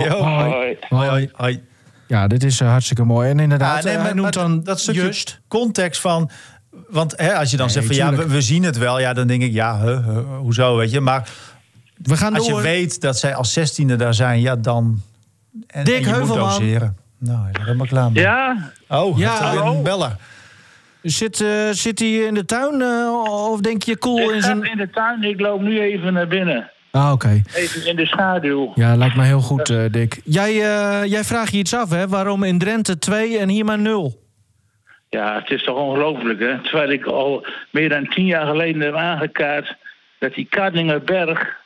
[0.04, 0.76] Yo, hoi.
[0.88, 1.62] Hoi, hoi, hoi.
[2.06, 3.30] Ja, dit is hartstikke mooi.
[3.30, 5.40] En inderdaad, Ja, nee, hij maar- noemt dan dat stukje Just.
[5.48, 6.30] context van.
[6.88, 9.26] Want hè, als je dan Nee, zegt van ja, we, zien het wel, ja, dan
[9.26, 11.00] denk ik ja, huh, huh, hoezo, weet je.
[11.00, 11.28] Maar
[12.02, 15.00] We gaan als je weet dat zij als zestiende daar zijn, ja, dan.
[15.66, 16.48] En, Dick en je moet Heuvelman.
[16.48, 16.96] doseren.
[17.18, 18.22] Nou, hij is er helemaal klaar mee.
[18.22, 20.16] Ja, Oh, Ja, een beller.
[21.02, 24.64] Zit, eh, zit hij in de tuin eh, of denk je cool ik in zijn...
[24.64, 25.22] in de tuin.
[25.22, 26.70] Ik loop nu even naar binnen.
[26.90, 27.42] Ah, oké.
[27.54, 28.72] Even in de schaduw.
[28.74, 30.20] Ja, lijkt me heel goed, eh, Dick.
[30.24, 32.08] Jij, eh, jij vraagt je iets af, hè?
[32.08, 34.22] Waarom in Drenthe 2 en hier maar 0?
[35.08, 36.60] Ja, het is toch ongelooflijk, hè?
[36.62, 39.76] Terwijl ik al meer dan tien jaar geleden heb aangekaart...
[40.18, 41.58] dat die Kadingerberg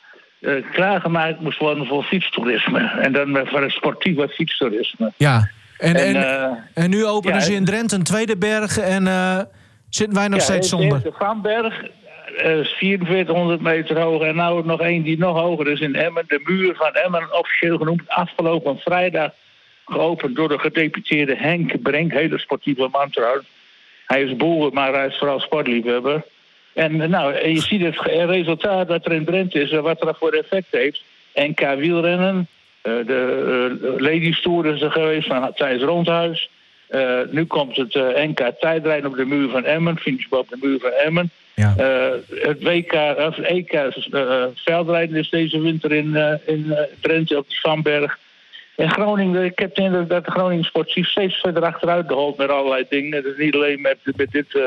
[0.44, 2.80] eh, klaargemaakt moest worden voor fietstoerisme.
[3.00, 5.12] En dan met- voor het sportieve fietstoerisme.
[5.16, 5.50] Ja.
[5.78, 9.06] En, en, En, eh, en nu openen ja, ze in Drenthe een tweede berg en
[9.06, 9.40] eh,
[9.88, 11.02] zitten wij nog ja, steeds zonder.
[11.02, 11.82] De Vanberg
[12.36, 14.22] eh, is 4400 meter hoog.
[14.22, 16.24] En nou nog één die nog hoger is in Emmen.
[16.26, 18.02] De muur van Emmen, officieel genoemd.
[18.06, 19.30] Afgelopen vrijdag
[19.86, 22.12] geopend door de gedeputeerde Henk Brink.
[22.12, 23.46] Hele sportieve man trouwens.
[24.06, 26.24] Hij is boer, maar hij is vooral sportliefhebber.
[26.74, 28.00] En eh, nou, en je ziet het
[28.30, 29.70] resultaat dat er in Drenthe is...
[29.70, 31.02] en wat dat voor effect heeft.
[31.34, 32.48] NK wielrennen.
[32.82, 36.48] eh, de uh, Ladies Tour is er geweest van Thijs Rondhuis.
[36.88, 39.98] Eh, nu komt het eh, NK tijdrijden op de muur van Emmen.
[39.98, 41.30] Finishbal op de muur van Emmen.
[41.54, 41.74] Ja.
[41.76, 47.38] Eh, het WK, of EK eh, veldrijden is deze winter in, eh, in eh, Drenthe
[47.38, 48.18] op de Vanberg.
[48.76, 52.48] En Groningen, ik heb de indruk dat de Groningen sportief steeds verder achteruit holt met
[52.48, 53.22] allerlei dingen.
[53.22, 54.62] Dus niet alleen met, met dit, eh,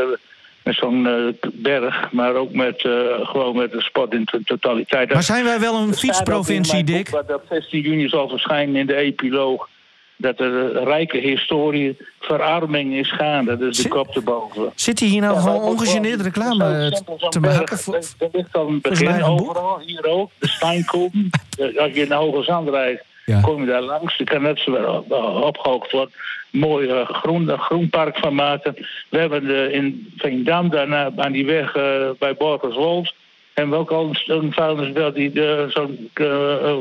[0.67, 2.91] met zo'n eh, berg, maar ook met, eh,
[3.21, 5.13] gewoon met de sport in to- totaliteit.
[5.13, 7.09] Maar zijn wij wel een in fietsprovincie, boek, Dick?
[7.09, 9.67] Wat op 16 juni zal verschijnen in de epiloog.
[10.19, 13.57] dat er een rijke historie verarming is gaande.
[13.57, 14.71] Dus de kop erboven.
[14.75, 16.91] Zit hij hier nou Ja, gewoon ongegeneerd reclame
[17.29, 17.77] te maken?
[17.77, 19.27] voor- Er ligt al een begin boek.
[19.41, 20.31] overal, hier ook.
[20.39, 21.29] De Steinkoppen.
[21.59, 23.39] Eh, Als je naar Hoge Zand rijdt, Ja.
[23.41, 24.15] kom je daar langs.
[24.15, 26.13] Je kan net zo wel op- opgehoogd worden.
[26.51, 28.75] Mooi eh, groen, een groenpark van maken.
[29.09, 33.13] We hebben de, in Veendam, daarna aan die weg eh, bij Borgerswold...
[33.53, 35.31] hebben we ook al een, vuilnisbelt die
[35.67, 36.75] zo'n eh, eh,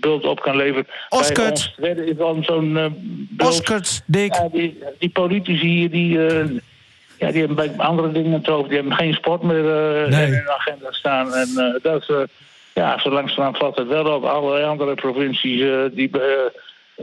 [0.00, 0.86] bult op kan leveren.
[1.08, 1.52] Oscar.
[1.76, 4.34] Bij ons zo'n eh, Dick.
[4.34, 6.44] Ja, die, die politici hier, die, eh,
[7.18, 8.68] ja, die hebben bij andere dingen het over.
[8.68, 9.68] Die hebben geen sport meer
[10.04, 10.26] eh, Nee.
[10.26, 11.34] in hun agenda staan.
[11.34, 12.22] En eh, dat is, eh,
[12.74, 14.24] ja, zo langzamerhand valt het wel op.
[14.24, 16.20] Alle andere provincies, eh, die, eh,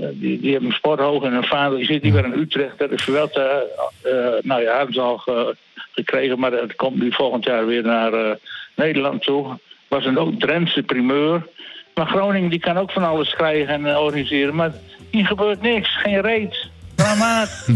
[0.03, 1.80] eh, die, die hebben sport hoog in hun vaandel.
[1.80, 3.67] Je zit hier weer in Utrecht, dat is wel te,
[4.01, 4.11] eh,
[4.49, 5.55] nou ja, hebben ze al ge-
[5.91, 6.39] gekregen.
[6.39, 8.32] Maar het komt nu volgend jaar weer naar eh,
[8.76, 9.59] Nederland toe.
[9.88, 11.47] Was een ook Drentse primeur.
[11.95, 14.55] Maar Groningen die kan ook van alles krijgen en organiseren.
[14.55, 14.72] Maar
[15.11, 16.67] hier gebeurt niks, geen reet.
[16.95, 17.67] Dramaat.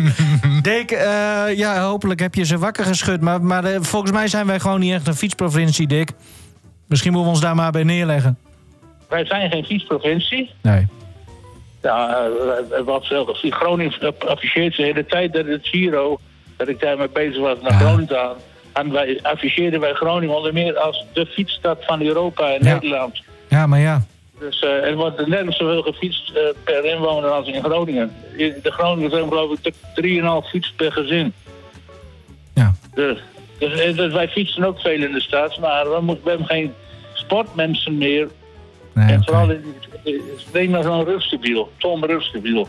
[0.62, 3.20] Dick, eh, ja, hopelijk heb je ze wakker geschud.
[3.20, 6.10] Maar, maar volgens mij zijn wij gewoon niet echt een fietsprovincie, Dick.
[6.92, 8.38] Misschien moeten we ons daar maar bij neerleggen.
[9.08, 10.50] Wij zijn geen fietsprovincie.
[10.62, 10.86] Nee.
[11.82, 12.26] Ja,
[12.70, 13.24] eh, wat veel.
[13.40, 16.18] Groningen afficheert de hele tijd dat het Giro,
[16.56, 17.78] dat ik daarmee bezig was, naar Ja.
[17.78, 18.36] Groningen te gaan.
[18.72, 22.72] En wij afficheerden wij Groningen onder meer als de fietsstad van Europa en Ja.
[22.72, 23.22] Nederland.
[23.48, 24.04] Ja, maar ja.
[24.38, 28.12] Dus eh, er wordt net zoveel gefietst eh, per inwoner als in Groningen.
[28.36, 29.74] In de Groningers hebben geloof ik
[30.44, 31.32] 3,5 fiets per gezin.
[32.54, 32.74] Ja.
[32.94, 33.18] Dus,
[33.68, 36.74] dus, eh, dus wij fietsen ook veel in de stad, maar we, hebben geen
[37.14, 38.28] sportmensen meer.
[38.94, 39.24] Nee, en oké.
[39.24, 39.56] vooral
[40.52, 42.68] neem maar zo'n rustgebiel, Tom Rustgebiel.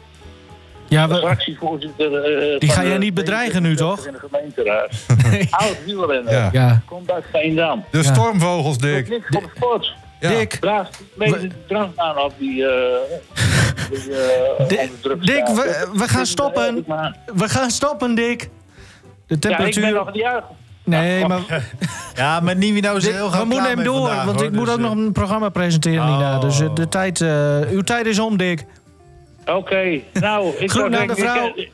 [0.87, 2.23] Ja, De we, fractievoorzitter.
[2.23, 4.05] eh, Die ga jij de niet bedreigen nu, toch?
[4.07, 4.89] In de gemeenteraad.
[5.63, 6.33] Oud wielrenner.
[6.33, 6.49] Ja.
[6.51, 6.81] ja.
[6.85, 7.83] Komt uit Veendam.
[7.91, 8.03] De Ja.
[8.03, 9.09] stormvogels, Dick.
[9.09, 9.93] niks voor de sport.
[10.19, 10.29] Ja.
[10.29, 12.67] Dick, Draag mee drang aan op die.
[12.67, 12.95] eh
[13.89, 14.89] die eh, Dick,
[15.21, 16.85] Dick, we- we gaan stoppen.
[17.35, 18.39] we gaan stoppen, Dick.
[18.39, 18.47] De
[19.27, 19.83] Ja, ik temperatuur...
[19.83, 20.43] ben nog niet uit.
[20.85, 21.39] Nee, maar
[22.15, 24.07] Ja, maar Nivino is heel we moeten hem door.
[24.07, 24.45] vandaag, want hoor.
[24.49, 26.35] ik moet Dus, ook nog eh, een programma presenteren, Nina.
[26.35, 26.41] Oh.
[26.41, 28.65] Dus eh, de tijd, eh, uw tijd is om, Dick.
[29.45, 31.51] Oké, nou, ik zou Groet aan de vrouw.
[31.55, 31.71] ik-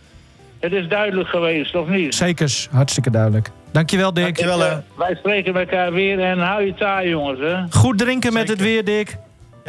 [0.59, 2.15] Het is duidelijk geweest, of niet?
[2.15, 3.49] Zekers, hartstikke duidelijk.
[3.71, 4.23] Dankjewel, Dick.
[4.23, 4.77] Dankjewel, hè.
[4.97, 7.39] Wij spreken elkaar weer en hou je taai, jongens.
[7.39, 7.55] Hè?
[7.69, 9.17] Goed drinken met het weer, Dick.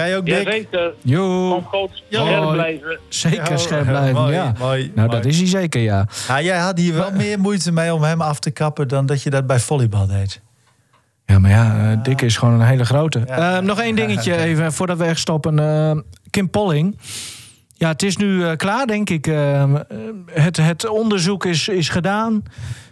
[0.00, 0.36] Jij ook, Dick?
[0.36, 0.92] Jazeker.
[1.02, 1.88] Ja.
[2.08, 2.98] Scherp blijven.
[3.08, 4.54] zeker scherp blijven, mooi, ja.
[4.58, 5.08] mooi, nou, mooi.
[5.08, 6.06] dat is hij zeker, ja.
[6.28, 9.22] Ja, jij had hier wel meer moeite mee om hem af te kappen dan dat
[9.22, 10.40] je dat bij volleybal deed.
[11.30, 13.22] Ja, maar ja, eh, Dick is gewoon een hele grote.
[13.26, 13.56] Ja.
[13.56, 15.58] Eh, nog één dingetje even voordat we echt stoppen.
[15.58, 15.98] Eh,
[16.30, 16.98] Kim Polling.
[17.74, 19.24] Ja, het is nu klaar, denk ik.
[20.26, 22.42] Het, het onderzoek is, is gedaan.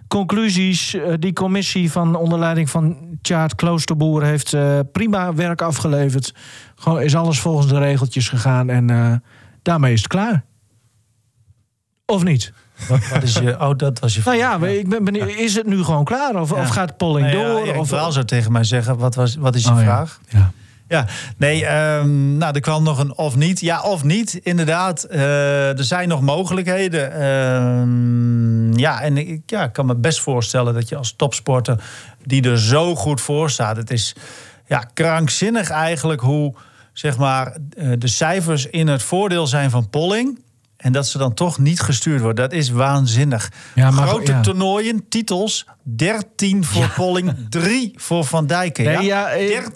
[0.08, 0.94] Conclusies.
[0.94, 6.34] eh, die commissie van onder leiding van Tjaard Kloosterboer heeft eh, prima werk afgeleverd.
[6.74, 9.12] Gewoon is alles volgens de regeltjes gegaan en eh,
[9.62, 10.44] daarmee is het klaar.
[12.06, 12.52] Of niet?
[12.88, 15.66] Wat, wat is je, oh, dat was je Nou ja, ik ben benieuwd, is het
[15.66, 16.40] nu gewoon klaar?
[16.40, 16.60] Of, Ja.
[16.60, 17.60] of gaat Polling Nee, ja, door?
[17.62, 20.20] Erik of, Braal zou tegen mij zeggen, wat, was, wat is je Oh, vraag?
[20.28, 20.52] Ja.
[20.88, 23.60] Ja, nee, ehm, nou, er kwam nog een of niet.
[23.60, 25.02] Ja, of niet, inderdaad.
[25.02, 27.12] Eh, er zijn nog mogelijkheden.
[27.12, 31.82] Ehm, ja, en ik, ja, kan me best voorstellen dat je als topsporter...
[32.24, 33.76] die er zo goed voor staat...
[33.76, 34.14] het is
[34.66, 36.54] ja, krankzinnig eigenlijk hoe
[36.92, 40.38] zeg maar, eh, de cijfers in het voordeel zijn van Polling...
[40.78, 42.36] En dat ze dan toch niet gestuurd wordt.
[42.36, 43.52] Dat is waanzinnig.
[43.74, 44.40] Ja, maar- Grote ja.
[44.40, 45.66] toernooien, titels.
[45.82, 48.84] 13 voor Polling, 3 voor Van Dijken.
[48.84, 49.30] Nee, ja?
[49.30, 49.66] ja, eh,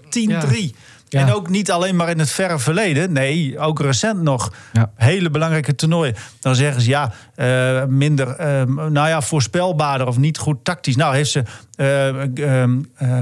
[0.70, 0.76] 13-3.
[1.12, 1.20] Ja.
[1.20, 3.12] En ook niet alleen maar in het verre verleden.
[3.12, 4.52] Nee, ook recent nog.
[4.72, 4.90] Ja.
[4.96, 6.14] Hele belangrijke toernooien.
[6.40, 10.96] Dan zeggen ze ja, eh, minder, eh, nou ja, voorspelbaarder of niet goed tactisch.
[10.96, 11.42] Nou, heeft ze
[11.76, 12.64] eh,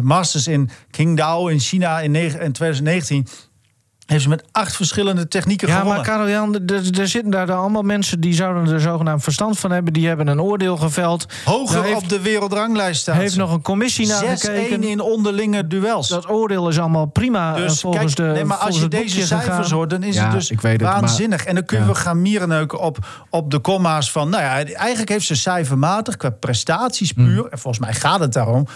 [0.00, 2.12] Masters in Qingdao in China in
[2.52, 3.26] 2019.
[4.10, 5.96] Heeft ze met acht verschillende technieken Ja, gewonnen.
[6.02, 9.70] maar Karel Jan, er, er zitten daar allemaal mensen die zouden er zogenaamd verstand van
[9.70, 9.92] hebben.
[9.92, 11.26] Die hebben een oordeel geveld.
[11.44, 13.16] Hoger heeft, op de wereldranglijst staan.
[13.16, 13.38] heeft ze.
[13.38, 14.82] nog een commissie naar 6-1 gekeken.
[14.82, 16.08] in onderlinge duels.
[16.08, 19.26] Dat oordeel is allemaal prima eh, Dus volgens kijk, de nee, maar als je deze
[19.26, 19.72] cijfers gegaan.
[19.72, 21.44] hoort, dan is Ja, het dus maar- waanzinnig.
[21.44, 21.88] En dan kun je Ja.
[21.92, 22.98] wel gaan mierenneuken op,
[23.30, 24.28] op de komma's van...
[24.28, 27.24] Nou ja, eigenlijk heeft ze cijfermatig, qua prestaties Hmm.
[27.26, 27.46] puur...
[27.50, 28.66] en volgens mij gaat het daarom...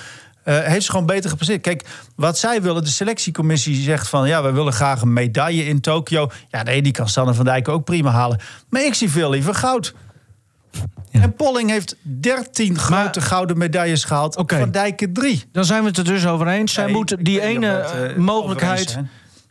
[0.44, 1.60] eh, heeft ze gewoon beter gepresteerd.
[1.60, 1.84] Kijk,
[2.16, 4.28] wat zij willen, de selectiecommissie zegt van...
[4.28, 6.30] ja, we willen graag een medaille in Tokio.
[6.48, 8.40] Ja, nee, die kan Sanne van Dijk ook prima halen.
[8.68, 9.94] Maar ik zie veel liever goud.
[11.10, 11.20] Ja.
[11.20, 14.36] En Polling heeft 13 grote gouden medailles gehaald.
[14.36, 14.58] Oké.
[14.58, 15.44] Van Dijken 3.
[15.52, 16.72] Dan zijn we het er dus over eens.
[16.72, 18.98] Zij Nee, moeten ik die ene eh, eh, mogelijkheid,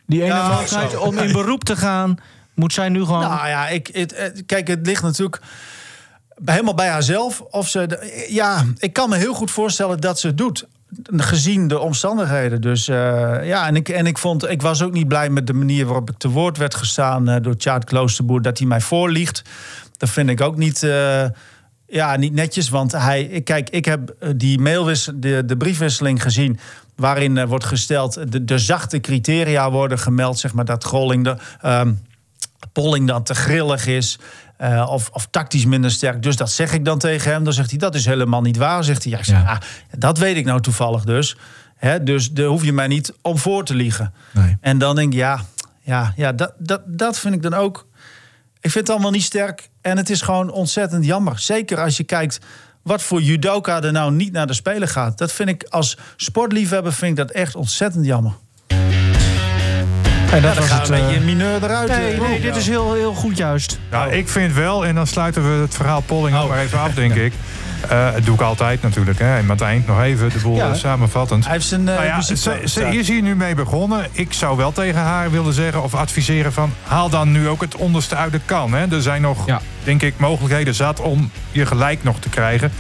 [0.06, 1.00] die ene Ja, mogelijkheid zo.
[1.00, 2.18] om in beroep te gaan,
[2.54, 3.20] moet zij nu gewoon.
[3.22, 5.42] Nou ja, ik, het, kijk, het ligt natuurlijk
[6.46, 7.42] helemaal bij haarzelf.
[7.42, 10.68] Of ze, ja, ik kan me heel goed voorstellen dat ze het doet.
[11.04, 12.62] Gezien de omstandigheden.
[12.62, 12.96] Dus eh,
[13.44, 16.10] ja, en ik, en ik vond, ik was ook niet blij met de manier waarop
[16.10, 19.42] ik te woord werd gestaan uh, door Tjaard Kloosterboer, dat hij mij voorliegt.
[19.98, 21.26] Dat vind ik ook niet, uh,
[21.88, 22.70] ja, niet netjes.
[22.70, 26.60] Want hij, kijk, ik heb die mailwis, de, de briefwisseling gezien.
[26.96, 31.38] Waarin wordt gesteld, de, de zachte criteria worden gemeld, zeg maar, dat Grolling de.
[31.66, 32.00] Um,
[32.72, 34.20] Polling dan te grillig is.
[34.64, 36.24] Uh, of, of, tactisch minder sterk.
[36.24, 37.44] Dus dat zeg ik dan tegen hem.
[37.44, 38.84] Dan zegt hij, dat is helemaal niet waar.
[38.84, 39.52] Zegt hij, ja, zeg, ja.
[39.52, 39.58] Ah,
[39.98, 41.38] dat weet ik nou toevallig dus.
[41.76, 44.14] He, dus daar hoef je mij niet om voor te liegen.
[44.32, 44.58] Nee.
[44.62, 45.42] En dan denk ik, ja,
[45.82, 47.88] ja, ja dat, dat, dat vind ik dan ook...
[48.62, 49.70] Ik vind het allemaal niet sterk.
[49.82, 51.40] En het is gewoon ontzettend jammer.
[51.40, 52.40] Zeker als je kijkt
[52.82, 55.18] wat voor judoka er nou niet naar de Spelen gaat.
[55.18, 58.34] Dat vind ik als sportliefhebber vind ik dat echt ontzettend jammer.
[60.36, 61.90] En dat ja, was het, een beetje uh, mineur eruit.
[61.90, 63.80] Nee, nee, dit is heel, heel goed juist.
[63.92, 66.50] Ja, ik vind wel, en dan sluiten we het verhaal Polling oh.
[66.50, 67.34] maar even af, denk ik.
[67.92, 69.20] Uh, dat doe ik altijd natuurlijk.
[69.20, 69.36] Hè.
[69.36, 70.74] En aan het eind nog even de boel ja.
[70.74, 71.44] samenvattend.
[71.44, 71.82] Hij heeft zijn.
[71.82, 74.08] Uh, nou ja, ze, ze is hier nu mee begonnen.
[74.12, 77.76] Ik zou wel tegen haar willen zeggen of adviseren van haal dan nu ook het
[77.76, 78.74] onderste uit de kan.
[78.74, 78.92] Hè.
[78.92, 79.62] Er zijn nog, ja.
[79.84, 82.72] denk ik, mogelijkheden zat om je gelijk nog te krijgen.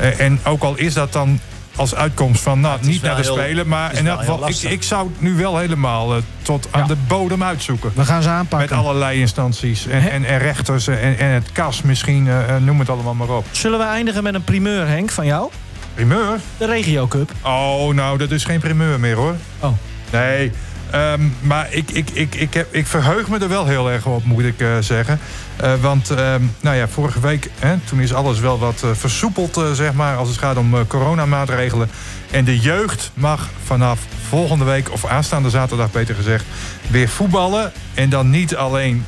[0.00, 1.40] Uh, en ook al is dat dan
[1.78, 3.68] als uitkomst van nou, niet naar de Spelen.
[3.68, 6.96] Maar in elk geval, ik, ik zou het nu wel helemaal uh, tot aan de
[7.08, 7.92] bodem uitzoeken.
[7.94, 8.76] We gaan ze aanpakken.
[8.76, 12.90] Met allerlei instanties en, en, en rechters en, en, het kas misschien, uh, noem het
[12.90, 13.46] allemaal maar op.
[13.50, 15.50] Zullen we eindigen met een primeur, Henk, van jou?
[15.94, 16.40] Primeur?
[16.56, 17.32] De Regio Cup.
[17.42, 19.34] Oh, nou, dat is geen primeur meer hoor.
[19.60, 19.72] Oh.
[20.12, 20.52] Nee,
[20.94, 24.24] Um, maar ik, ik, ik, ik, heb, ik verheug me er wel heel erg op,
[24.24, 25.20] moet ik uh, zeggen.
[25.64, 29.60] Uh, want um, nou ja, vorige week, hè, toen is alles wel wat uh, versoepeld,
[29.72, 31.90] zeg maar, als het gaat om coronamaatregelen.
[32.30, 36.44] En de jeugd mag vanaf volgende week, of aanstaande zaterdag beter gezegd,
[36.86, 37.72] weer voetballen.
[37.94, 39.04] En dan niet alleen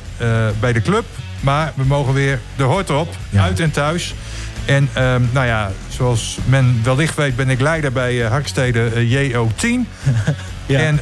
[0.59, 1.05] bij de club,
[1.39, 3.43] maar we mogen weer de hort op, ja.
[3.43, 4.15] uit en thuis.
[4.65, 9.67] En um, nou ja, zoals men wellicht weet, ben ik leider bij Harkstede JO10.
[10.65, 10.79] ja.
[10.79, 10.99] En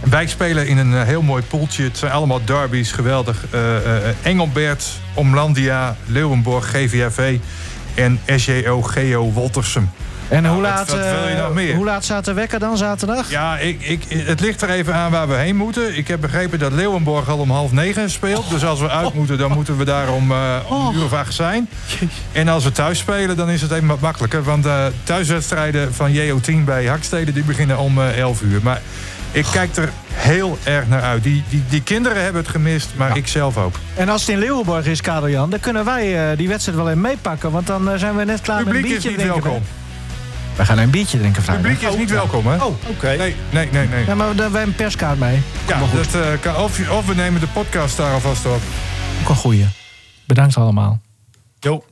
[0.00, 1.82] wij spelen in een heel mooi poeltje.
[1.82, 3.44] Het zijn allemaal derbies, geweldig.
[3.54, 3.76] Uh, uh,
[4.22, 7.38] Engelbert, Omlandia, Leeuwenborg, GVAV
[7.94, 9.90] en SJO Geo Woltersum.
[10.28, 10.98] En nou, hoe, laat, wat,
[11.58, 13.30] uh, hoe laat staat de wekker dan zaterdag?
[13.30, 15.96] Ja, ik, ik, het ligt er even aan waar we heen moeten.
[15.96, 18.44] Ik heb begrepen dat Leeuwenborg al om half negen speelt.
[18.44, 18.50] Oh.
[18.50, 21.12] Dus als we uit moeten, dan moeten we daar om, uh, om een uur of
[21.12, 21.68] acht zijn.
[22.32, 24.42] En als we thuis spelen, dan is het even wat makkelijker.
[24.42, 28.60] Want uh, thuiswedstrijden van JO10 bij Hakstede die beginnen om 11 uur.
[28.62, 28.80] Maar
[29.32, 31.22] ik kijk er heel erg naar uit.
[31.22, 33.14] Die, die, die kinderen hebben het gemist, maar ja.
[33.14, 33.74] ik zelf ook.
[33.94, 36.88] En als het in Leeuwenborg is, Karel Jan, dan kunnen wij uh, die wedstrijd wel
[36.88, 37.50] even meepakken.
[37.50, 39.10] Want dan uh, zijn we net klaar Publiek met een biertje.
[39.10, 39.62] is niet welkom.
[40.56, 41.66] We gaan een biertje drinken vrijdag.
[41.66, 42.56] Het publiek is niet welkom, hè?
[42.56, 42.76] Oh, oké.
[42.88, 43.16] Okay.
[43.16, 44.04] Nee, nee, nee, nee.
[44.06, 45.42] Ja, maar we hebben een perskaart mee.
[45.66, 48.60] Ja, dat, uh, kan, of, of we nemen de podcast daar alvast op.
[49.22, 49.66] Ook een goeie.
[50.24, 51.00] Bedankt allemaal.
[51.58, 51.84] Jo.